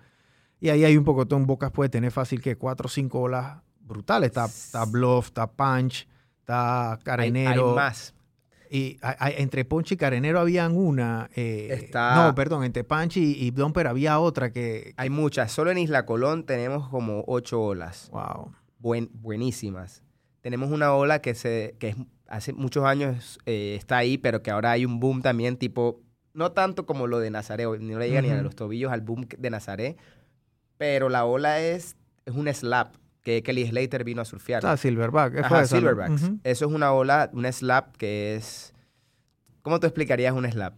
[0.63, 3.61] Y ahí hay un poco, en Bocas puede tener fácil que cuatro o cinco olas
[3.81, 4.29] brutales.
[4.29, 6.07] Está, está Bluff, está Punch,
[6.39, 7.71] está Carenero.
[7.71, 8.15] hay más.
[8.71, 11.29] Y hay- entre Punch y Carenero habían una.
[11.35, 14.95] eh, Está- No, perdón, entre Punch y, y Dumper había otra que.
[14.97, 15.51] Hay muchas.
[15.51, 18.09] Solo en Isla Colón tenemos como ocho olas.
[18.13, 18.53] Wow.
[18.79, 20.05] Buen, buenísimas.
[20.43, 21.97] Tenemos una ola que, se, que es-
[22.29, 26.01] hace muchos años eh, está ahí, pero que ahora hay un boom también tipo
[26.35, 29.27] no tanto como lo de Nazaret, no le llega ni a los tobillos al boom
[29.37, 29.99] de Nazaret,
[30.83, 31.95] pero la ola es,
[32.27, 34.67] es un slap que Kelly Slater vino a surfear.
[34.67, 35.39] Ah, Silverback.
[35.45, 35.67] Ajá, ¿no?
[35.69, 36.23] silverbacks.
[36.43, 38.75] Eso es una ola, un slap que es...
[39.63, 40.75] ¿Cómo tú explicarías un slap?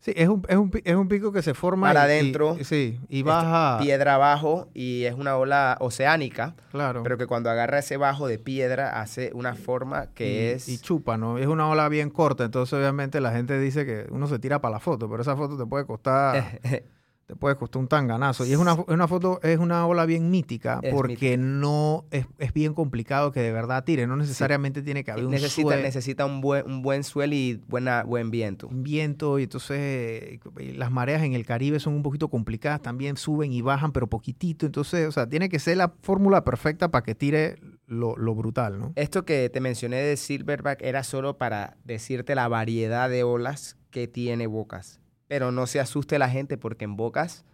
[0.00, 1.88] Sí, es un, es, un, es un pico que se forma.
[1.88, 2.56] Para adentro.
[2.58, 3.76] y- sí, y baja.
[3.82, 7.02] Piedra abajo y es una ola oceánica, claro.
[7.02, 10.68] pero que cuando agarra ese bajo de piedra hace una forma que y, es...
[10.70, 11.36] y chupa, ¿no?
[11.36, 14.72] Es una ola bien corta, entonces obviamente la gente dice que uno se tira para
[14.72, 16.58] la foto, pero esa foto te puede costar,
[17.26, 18.44] te puede costar un tanganazo.
[18.44, 21.36] Y es una, es una foto, es una ola bien mítica, Es porque mítica.
[21.38, 25.30] no es, es bien complicado que de verdad tire, no necesariamente tiene que haber un,
[25.30, 28.68] necesita, sue- necesita un buen, un buen suelo y buena, buen viento.
[28.68, 30.40] un viento, y entonces
[30.76, 34.66] las mareas en el Caribe son un poquito complicadas, también suben y bajan, pero poquitito,
[34.66, 37.56] entonces, o sea, tiene que ser la fórmula perfecta para que tire
[37.86, 38.92] lo, lo brutal, ¿no?
[38.96, 44.08] Esto que te mencioné de Silverback era solo para decirte la variedad de olas que
[44.08, 44.98] tiene Bocas.
[45.32, 47.46] Pero no se asuste la gente porque en Bocas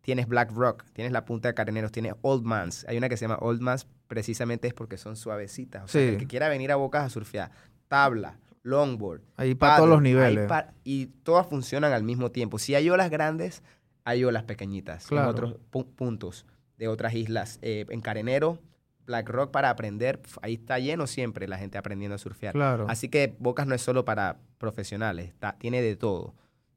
[0.00, 2.84] tienes Black Rock, tienes la punta de Careneros, tienes Old Mans.
[2.88, 5.84] Hay una que se llama Old Mans precisamente es porque son suavecitas.
[5.84, 6.06] O sea, Sí.
[6.08, 7.52] que el que quiera venir a Bocas a surfear,
[7.86, 10.48] tabla, longboard, Ahí para todos los niveles.
[10.48, 12.58] pa- y todas funcionan al mismo tiempo.
[12.58, 13.62] Si hay olas grandes,
[14.02, 15.26] hay olas pequeñitas Claro.
[15.26, 16.46] en otros pu- puntos
[16.78, 17.60] de otras islas.
[17.62, 18.58] Eh, en Carenero,
[19.06, 22.54] Black Rock para aprender, ahí está lleno siempre la gente aprendiendo a surfear.
[22.54, 22.86] Claro.
[22.88, 26.34] Así que Bocas no es solo para profesionales, está- tiene de todo.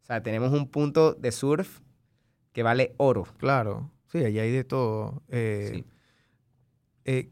[0.08, 1.80] O sea, tenemos un punto de surf
[2.54, 3.28] que vale oro.
[3.40, 5.22] Claro, sí, allá hay de todo.
[5.28, 5.86] Eh, Sí.
[7.06, 7.30] eh,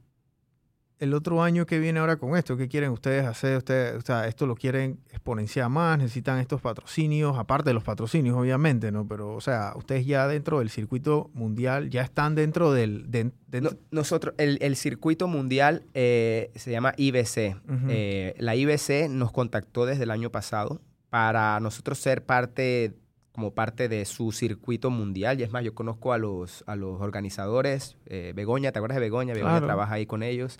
[1.00, 3.58] el otro año que viene ahora con esto, ¿qué quieren ustedes hacer?
[3.58, 8.38] Ustedes, o sea, esto lo quieren exponenciar más, necesitan estos patrocinios, aparte de los patrocinios,
[8.38, 9.06] obviamente, ¿no?
[9.08, 13.10] Pero, o sea, ustedes ya dentro del circuito mundial, ya están dentro del...
[13.12, 17.56] dentro- No- nosotros, el, el circuito mundial eh, se llama IBC.
[17.90, 20.82] Eh, la IBC nos contactó desde el año pasado
[21.16, 22.94] para nosotros ser parte,
[23.32, 25.40] como parte de su circuito mundial.
[25.40, 27.96] Y es más, yo conozco a los, a los organizadores.
[28.06, 29.34] eh, Begoña, ¿te acuerdas de Begoña?
[29.34, 29.66] Begoña Claro.
[29.66, 30.60] trabaja ahí con ellos.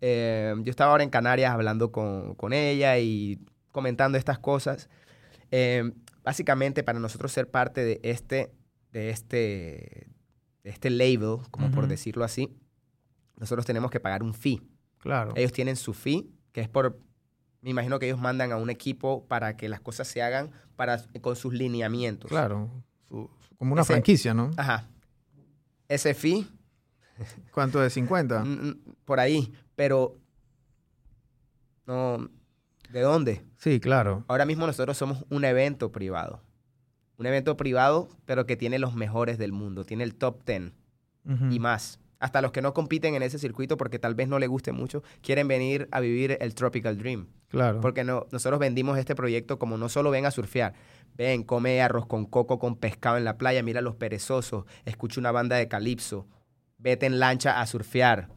[0.00, 3.40] Eh, yo estaba ahora en Canarias hablando con, con ella y
[3.72, 4.88] comentando estas cosas.
[5.50, 5.90] Eh,
[6.22, 8.52] básicamente, para nosotros ser parte de este,
[8.92, 10.06] de este,
[10.62, 11.88] de este label, como por Ujú.
[11.88, 12.48] decirlo así,
[13.40, 14.62] nosotros tenemos que pagar un fee.
[14.98, 16.96] claro, Ellos tienen su fee, que es por,
[17.66, 21.02] me imagino que ellos mandan a un equipo para que las cosas se hagan para,
[21.20, 22.30] con sus lineamientos.
[22.30, 22.70] claro.
[23.08, 24.50] su- como una Ese- franquicia, ¿no?
[24.56, 24.88] Ajá.
[25.88, 26.46] Ese fee,
[27.52, 28.44] ¿Cuánto de 50?
[28.44, 30.16] mm, mm, por ahí, pero
[31.86, 32.28] no,
[32.90, 33.44] ¿de dónde?
[33.56, 34.24] Sí, claro.
[34.28, 36.42] Ahora mismo nosotros somos un evento privado.
[37.18, 39.84] Un evento privado, pero que tiene los mejores del mundo.
[39.84, 40.72] Tiene el top 10
[41.24, 41.46] Ujú.
[41.50, 41.98] y más.
[42.18, 45.02] Hasta los que no compiten en ese circuito porque tal vez no les guste mucho,
[45.20, 47.28] quieren venir a vivir el Tropical Dream.
[47.48, 47.80] Claro.
[47.80, 50.74] Porque no, nosotros vendimos este proyecto como no solo ven a surfear,
[51.14, 55.30] ven, come arroz con coco con pescado en la playa, mira los perezosos, escucha una
[55.30, 56.26] banda de calipso,
[56.78, 58.30] vete en lancha a surfear,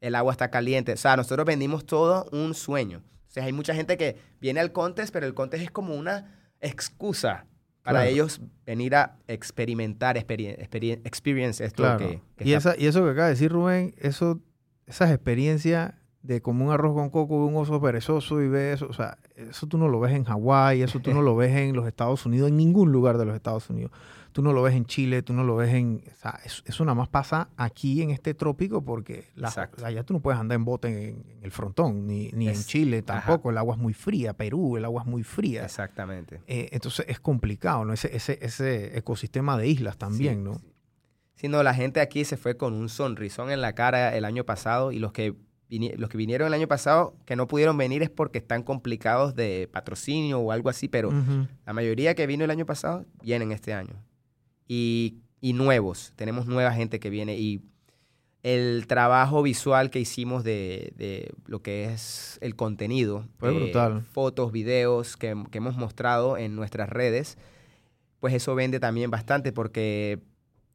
[0.00, 0.92] el agua está caliente.
[0.92, 3.02] O sea, nosotros vendimos todo un sueño.
[3.28, 6.52] O sea, hay mucha gente que viene al contest, pero el contest es como una
[6.60, 7.46] excusa
[7.82, 8.10] para Claro.
[8.12, 11.98] ellos venir a experimentar, experi- experi- experience esto Claro.
[11.98, 14.40] que, que y, esa, y eso que acaba de decir Rubén, eso,
[14.86, 18.92] esas experiencias de como un arroz con coco, un oso perezoso y ves eso, o
[18.92, 21.86] sea, eso tú no lo ves en Hawái, eso tú no lo ves en los
[21.86, 23.90] Estados Unidos, en ningún lugar de los Estados Unidos.
[24.32, 26.02] Tú no lo ves en Chile, tú no lo ves en...
[26.10, 29.48] O sea, eso, nada más pasa aquí en este trópico porque la-
[29.84, 33.04] allá tú no puedes andar en bote en, en el frontón, ni, ni en Chile
[33.06, 33.20] ajá.
[33.26, 35.64] tampoco, el agua es muy fría, Perú, el agua es muy fría.
[35.64, 36.40] Exactamente.
[36.46, 37.92] Eh, entonces es complicado, ¿no?
[37.92, 40.54] Ese, ese, ese ecosistema de islas también, Sí, ¿no?
[40.54, 40.72] sí.
[41.34, 44.44] Sí, no, la gente aquí se fue con un sonrisón en la cara el año
[44.44, 45.34] pasado y los que,
[45.70, 49.66] los que vinieron el año pasado que no pudieron venir es porque están complicados de
[49.72, 51.10] patrocinio o algo así, pero
[51.64, 53.94] la mayoría que vino el año pasado vienen este año.
[54.72, 57.60] Y, y nuevos, tenemos nueva gente que viene y
[58.44, 64.02] el trabajo visual que hicimos de, de lo que es el contenido, Fue brutal.
[64.12, 67.36] fotos, videos que, que hemos mostrado en nuestras redes,
[68.20, 70.20] pues eso vende también bastante porque,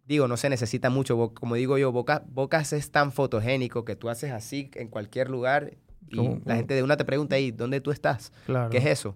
[0.05, 1.33] digo, no se necesita mucho.
[1.33, 5.71] Como digo yo, Boca, Bocas es tan fotogénico que tú haces así en cualquier lugar
[6.09, 8.33] y ¿Cómo- la gente de una te pregunta, ¿y dónde tú estás?
[8.45, 8.69] Claro.
[8.71, 9.15] ¿Qué es eso?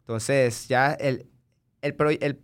[0.00, 1.26] Entonces, ya el,
[1.80, 2.40] el, pro- el-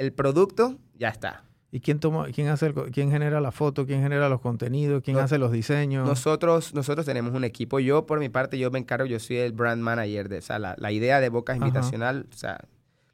[0.00, 1.44] el producto ya está.
[1.72, 5.16] ¿Y quién toma, quién hace el quién genera la foto, quién genera los contenidos, quién
[5.16, 6.04] No- hace los diseños?
[6.08, 7.78] Nosotros, nosotros tenemos un equipo.
[7.78, 10.58] Yo, por mi parte, yo me encargo, yo soy el brand manager de, o sea,
[10.58, 11.64] la, la idea de Bocas Ajá.
[11.66, 12.58] Invitacional, o sea,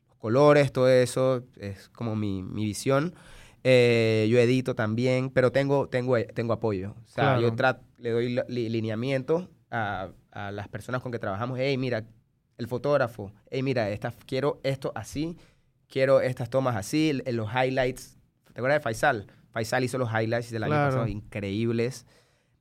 [0.09, 3.15] los colores, todo eso, es como mi, mi visión.
[3.63, 6.93] Eh, yo edito también, pero tengo, tengo, tengo apoyo.
[7.05, 7.41] O sea, Claro.
[7.43, 11.59] yo tra- le doy li- lineamiento a, a las personas con que trabajamos.
[11.59, 12.05] Hey, mira,
[12.59, 13.33] el fotógrafo.
[13.51, 15.37] Hey, mira, esta, quiero esto así.
[15.89, 18.17] Quiero estas tomas así, en los highlights.
[18.53, 19.27] ¿Te acuerdas de Faisal?
[19.51, 20.87] Faisal hizo los highlights del año Claro.
[20.91, 22.07] pasado, increíbles.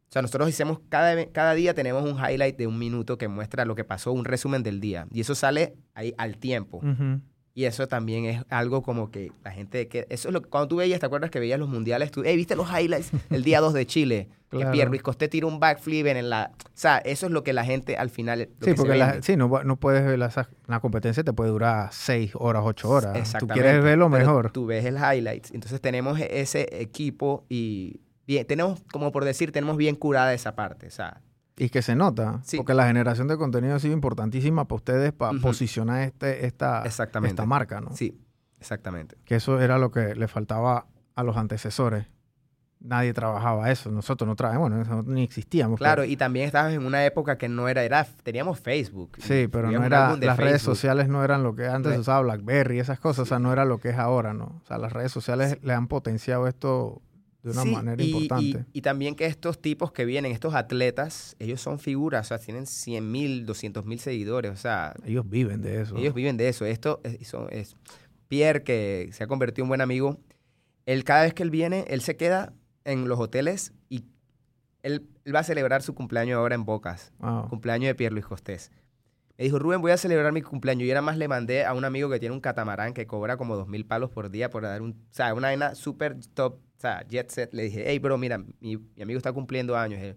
[0.07, 3.65] O sea, nosotros hacemos, cada, cada día tenemos un highlight de un minuto que muestra
[3.65, 5.07] lo que pasó, un resumen del día.
[5.11, 6.78] Y eso sale ahí al tiempo.
[6.78, 7.19] Ujú.
[7.58, 10.68] Y eso también es algo como que la gente que eso es lo que cuando
[10.68, 12.12] tú veías, ¿te acuerdas que veías los mundiales?
[12.12, 14.28] Tú, hey, ¿viste los highlights el día 2 de Chile?
[14.47, 14.72] Claro.
[14.72, 17.51] Que Pierre Luis Costé tira un backflip en la, o sea, eso es lo que
[17.51, 20.18] la gente al final lo Sí, que se porque la- sí, no, no puedes ver
[20.18, 20.32] la,
[20.70, 23.14] una competencia, te puede durar seis horas, ocho horas.
[23.14, 23.53] Tú Exactamente.
[23.62, 24.51] quieres ver lo mejor.
[24.51, 25.51] Tú ves el highlights.
[25.51, 30.88] Entonces tenemos ese equipo y bien, tenemos, como por decir, tenemos bien curada esa parte.
[30.88, 31.22] O sea,
[31.58, 32.58] Y que se nota, Sí.
[32.58, 37.32] porque la generación de contenido ha sido importantísima para ustedes para posicionar este, esta, Exactamente.
[37.32, 37.95] esta marca, ¿no?
[37.95, 38.20] sí,
[38.60, 39.16] exactamente.
[39.26, 42.08] Que eso era lo que le faltaba a los antecesores.
[42.82, 43.89] Nadie trabajaba eso.
[43.89, 45.80] Nosotros no trabajamos, bueno, nosotros ni existíamos.
[45.80, 49.14] Claro, pero- y también estabas en una época que no era, era teníamos Facebook.
[49.20, 52.76] sí, pero no era, las redes sociales no eran lo que antes No usaba BlackBerry
[52.78, 54.60] y esas cosas, o sea, no era lo que es ahora, ¿no?
[54.62, 57.01] O sea, las redes sociales le han potenciado esto
[57.45, 58.65] de una Sí, manera y, importante.
[58.73, 62.39] Y, y también que estos tipos que vienen, estos atletas, ellos son figuras, o sea,
[62.39, 65.95] tienen 100 mil, 200 mil seguidores, o sea, Ellos viven de eso.
[65.97, 66.65] ellos viven de eso.
[66.65, 67.75] Esto es, son- es
[68.27, 70.19] Pierre, que se ha convertido en buen amigo,
[70.85, 74.03] él cada vez que él viene, él se queda en los hoteles y
[74.83, 77.49] él, él va a celebrar su cumpleaños ahora en Bocas, Wow.
[77.49, 78.71] cumpleaños de Pierre Luis Costés.
[79.38, 80.88] Me dijo, Rubén, voy a celebrar mi cumpleaños.
[80.88, 83.55] Y era más le mandé a un amigo que tiene un catamarán que cobra como
[83.55, 84.91] dos mil palos por día por dar un...
[84.91, 87.53] O sea, una vaina súper top, o sea, jet set.
[87.53, 90.15] Le dije, hey, bro, mira, mi, mi amigo está cumpliendo años, eh,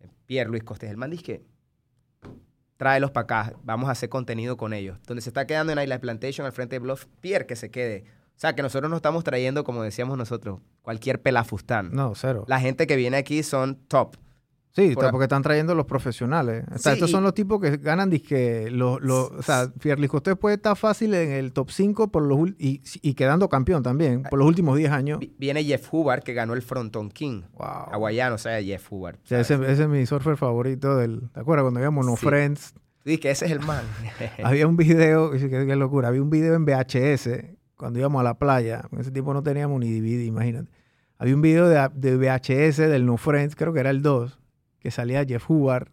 [0.00, 0.90] eh, Pierre Luis Costés.
[0.90, 1.42] El man dice que
[2.76, 4.98] tráelos para acá, vamos a hacer contenido con ellos.
[5.06, 8.04] Donde se está quedando en Island Plantation al frente de Bluff, Pierre que se quede.
[8.36, 11.90] O sea, que nosotros no estamos trayendo, como decíamos nosotros, cualquier pelafustán.
[11.92, 12.44] No, cero.
[12.46, 14.16] La gente que viene aquí son top.
[14.78, 16.64] Sí, Por porque están trayendo los profesionales.
[16.74, 19.70] O sea, Sí, estos y- son los tipos que ganan disque los, los, o sea,
[20.12, 23.82] usted puede estar fácil en el top 5 por los ul- y, y quedando campeón
[23.82, 25.18] también por los últimos 10 años.
[25.18, 27.42] Vi- Viene Jeff Hubbard, que ganó el Fronton King.
[27.58, 27.66] Wow.
[27.92, 29.16] Hawaiano, o sea, Jeff Hubbard.
[29.16, 29.62] O sea, ¿sabes?
[29.62, 31.28] ese, ese es mi surfer favorito del.
[31.32, 32.26] ¿Te acuerdas cuando íbamos No Sí.
[32.26, 32.74] Friends?
[33.04, 33.82] Sí, que ese es el man.
[34.44, 37.28] Había un video, qué, qué locura, había un video en VHS
[37.76, 38.82] cuando íbamos a la playa.
[38.92, 40.68] En ese tiempo no teníamos ni DVD, imagínate.
[41.16, 44.37] Había un video de, de VHS del No Friends, creo que era el 2,
[44.80, 45.88] que salía Jeff Hubbard,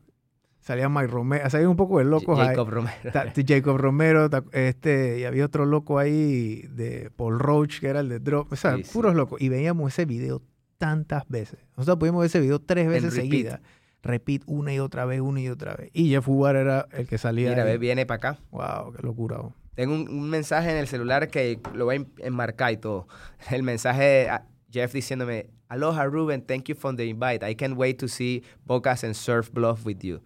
[0.60, 2.48] salía Mike Romero, salía un poco de locos ahí.
[2.48, 3.12] Jacob Romero.
[3.12, 7.88] Ta- t- Jacob Romero, ta- este, y había otro loco ahí de Paul Roach, que
[7.88, 8.92] era el de Drop, o sea, Sí, sí.
[8.94, 9.42] puros locos.
[9.42, 10.42] Y veíamos ese video
[10.78, 11.60] tantas veces.
[11.78, 13.60] Nosotros pudimos ver ese video tres veces seguidas.
[14.04, 15.90] Repeat una y otra vez, una y otra vez.
[15.94, 17.50] Y Jeff Hubbard era el que salía.
[17.50, 17.78] Mira, ahí.
[17.80, 18.40] viene para acá.
[18.52, 19.38] Wow, qué locura.
[19.40, 19.54] oh.
[19.74, 23.08] Tengo un, un mensaje en el celular que lo voy a en- enmarcar y todo.
[23.52, 27.44] El mensaje a Jeff diciéndome, Aloha Ruben, thank you for the invite.
[27.44, 30.22] I can't wait to see Bocas and Surf Bluff with you.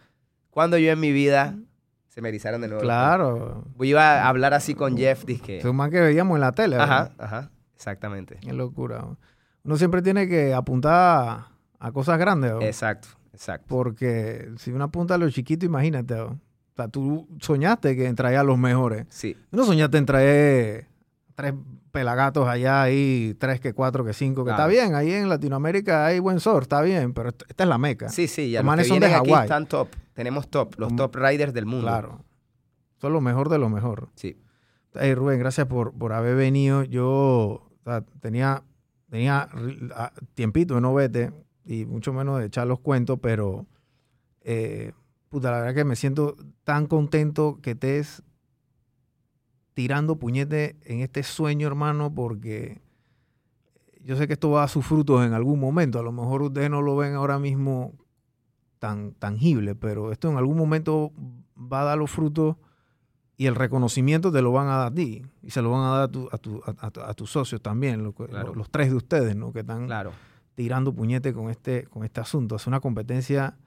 [0.51, 1.57] Cuando yo en mi vida
[2.09, 2.83] se me erizaron de nuevo.
[2.83, 3.63] Claro.
[3.75, 5.57] Voy a hablar así con Jeff, dije.
[5.57, 6.77] Es un man que veíamos en la tele.
[6.77, 7.13] ¿verdad?
[7.17, 8.37] Ajá, ajá, exactamente.
[8.41, 9.03] Qué locura.
[9.63, 11.47] Uno siempre tiene que apuntar
[11.79, 12.51] a, cosas grandes.
[12.51, 12.61] oh.
[12.61, 13.65] Exacto, exacto.
[13.67, 16.13] Porque si uno apunta a lo chiquito, imagínate.
[16.13, 16.27] oh.
[16.27, 19.07] O sea, tú soñaste que traía a los mejores.
[19.09, 20.87] Sí, no soñaste en traer
[21.41, 21.53] tres
[21.91, 24.63] pelagatos allá, ahí tres que cuatro que cinco, que Claro.
[24.63, 24.95] está bien.
[24.95, 28.09] Ahí en Latinoamérica hay buen surf, está bien, pero est- esta es la meca.
[28.09, 28.51] sí, sí.
[28.51, 29.43] Ya Los los, manes que son de aquí Hawái.
[29.45, 29.87] están top.
[30.13, 30.95] Tenemos top, los Mm.
[30.97, 31.87] top riders del mundo.
[31.87, 32.25] Claro.
[32.97, 34.09] Son lo mejor de lo mejor.
[34.15, 34.37] Sí.
[34.93, 36.83] Hey, Rubén, gracias por, por haber venido.
[36.83, 38.63] Yo o sea, tenía,
[39.09, 39.47] tenía
[40.35, 41.31] tiempito de no vete
[41.65, 43.65] y mucho menos de echar los cuentos, pero
[44.41, 44.91] eh,
[45.29, 48.23] puta, la verdad que me siento tan contento que estés
[49.79, 52.81] tirando puñete en este sueño, hermano, porque
[54.03, 55.99] yo sé que esto va a sus frutos en algún momento.
[55.99, 57.93] A lo mejor ustedes no lo ven ahora mismo
[58.79, 61.13] tan tangible, pero esto en algún momento
[61.57, 62.57] va a dar los frutos
[63.37, 65.89] y el reconocimiento te lo van a dar a ti y se lo van a
[65.91, 68.53] dar a, tu- a, tu- a- a tu- a tus socios también, lo Claro.
[68.53, 69.53] los tres de ustedes, ¿no?
[69.53, 70.11] Que están Claro.
[70.55, 72.57] tirando puñete con este, con este asunto.
[72.57, 73.57] Es una competencia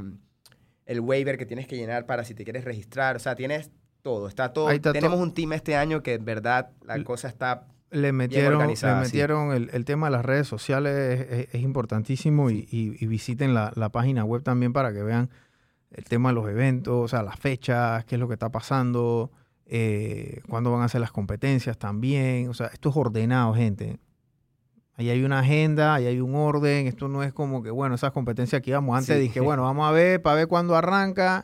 [0.85, 3.15] el waiver que tienes que llenar para si te quieres registrar.
[3.15, 3.69] O sea, tienes
[4.01, 4.27] todo.
[4.27, 4.69] Está todo.
[4.71, 5.23] Está Tenemos todo.
[5.23, 8.85] un team este año que en verdad la L- cosa está Le metieron, le sí.
[8.85, 13.07] metieron el, el tema de las redes sociales, es, es- es importantísimo y, y- y
[13.07, 15.29] visiten la, la página web también para que vean
[15.91, 19.31] el tema de los eventos, o sea, las fechas, qué es lo que está pasando,
[19.65, 22.47] eh, cuándo van a hacer las competencias también.
[22.49, 23.97] O sea, esto es ordenado, gente.
[24.95, 26.85] Ahí hay una agenda, ahí hay un orden.
[26.85, 29.21] Esto no es como que, bueno, esas competencias que íbamos antes, Sí.
[29.21, 31.43] dije, bueno, vamos a ver, para ver cuándo arranca.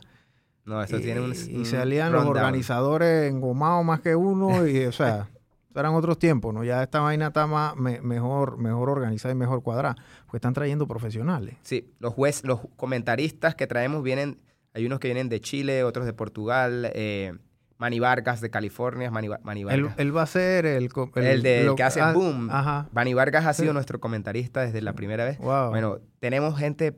[0.66, 1.32] No, eso y, tiene un.
[1.32, 5.28] y salían los organizadores engomados más que uno y o sea
[5.74, 9.62] eran otros tiempos no ya esta vaina está más me- mejor mejor organizada y mejor
[9.62, 9.94] cuadrada
[10.24, 14.40] porque están trayendo profesionales Sí, los jueces, los comentaristas que traemos vienen,
[14.74, 17.32] hay unos que vienen de Chile, otros de Portugal, eh,
[17.78, 19.94] Manny Vargas de California, Manny, Manny él, Vargas.
[19.98, 22.48] él va a ser el co- El del que hace ah, boom.
[22.50, 23.74] ajá Manny Vargas ha sido Sí.
[23.74, 25.38] nuestro comentarista desde la primera vez.
[25.38, 26.96] wow Bueno, tenemos gente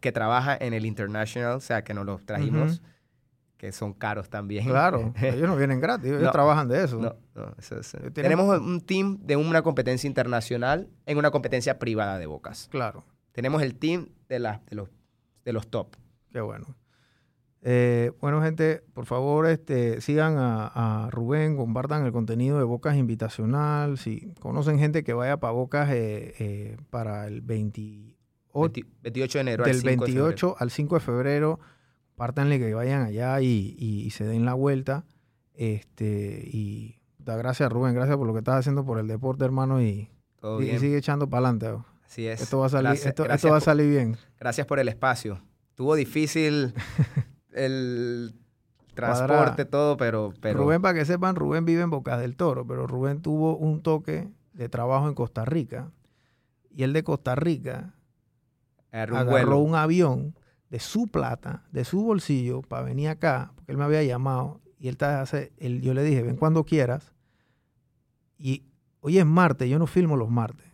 [0.00, 2.80] que trabaja en el International, o sea, que nos los trajimos,
[3.56, 4.66] que son caros también.
[4.66, 6.30] claro ellos no vienen gratis ellos No.
[6.32, 10.88] trabajan de eso No, no, eso es- Eh, tenemos- un team de una competencia internacional
[11.06, 12.68] en una competencia privada de bocas.
[12.70, 14.88] claro Tenemos el team de, la- de, los,
[15.44, 15.96] de los top.
[16.32, 16.66] Qué bueno.
[17.62, 20.66] Eh, bueno, gente, por favor, este, sigan a,
[21.06, 23.96] a Rubén, compartan el contenido de Bocas Invitacional.
[23.98, 28.14] Si conocen gente que vaya para Bocas eh, eh, para el 28,
[28.54, 30.24] 20 28 de enero al del 5 de febrero.
[30.26, 31.60] 28 al 5 de febrero,
[32.16, 35.04] pártanle que vayan allá y, y- y se den la vuelta.
[35.54, 39.80] Este, y da gracias, Rubén, gracias por lo que estás haciendo por el deporte, hermano,
[39.80, 40.10] y,
[40.78, 41.82] sigue echando para adelante.
[42.04, 42.40] Así es.
[42.42, 44.16] Esto va a salir, Gracias- esto, esto gracias va a por- salir bien.
[44.38, 45.40] Gracias por el espacio.
[45.74, 46.74] Tuvo difícil
[47.52, 48.34] el
[48.94, 50.32] transporte, todo, pero...
[50.40, 53.82] pero Rubén, para que sepan, Rubén vive en Bocas del Toro, pero Rubén tuvo un
[53.82, 55.90] toque de trabajo en Costa Rica.
[56.70, 57.94] Y él de Costa Rica
[58.92, 60.34] agarró un agarró un avión
[60.74, 64.60] de su plata, de su bolsillo, para venir acá, porque él me había llamado.
[64.76, 67.12] Y él, hace, él yo le dije, ven cuando quieras.
[68.36, 68.64] Y
[68.98, 70.66] hoy es martes, yo no filmo los martes.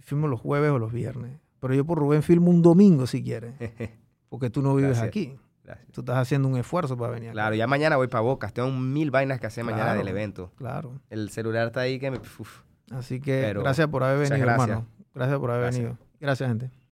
[0.00, 1.38] Filmo los jueves o los viernes.
[1.60, 3.54] Pero yo por Rubén filmo un domingo si quieres,
[4.28, 5.06] porque tú no vives Gracias.
[5.06, 5.36] aquí.
[5.62, 5.92] Gracias.
[5.92, 7.34] Tú estás haciendo un esfuerzo para venir acá.
[7.34, 8.52] Claro, ya mañana voy para Bocas.
[8.52, 10.50] Tengo mil vainas que hacer mañana del evento.
[10.56, 11.00] Claro.
[11.10, 12.18] El celular está ahí que me...
[12.18, 12.62] uf.
[12.90, 14.68] Así que Pero gracias por haber venido, gracias.
[14.68, 14.88] hermano.
[15.14, 15.84] Gracias por haber Gracias.
[15.84, 15.98] venido.
[16.18, 16.70] Gracias, gente.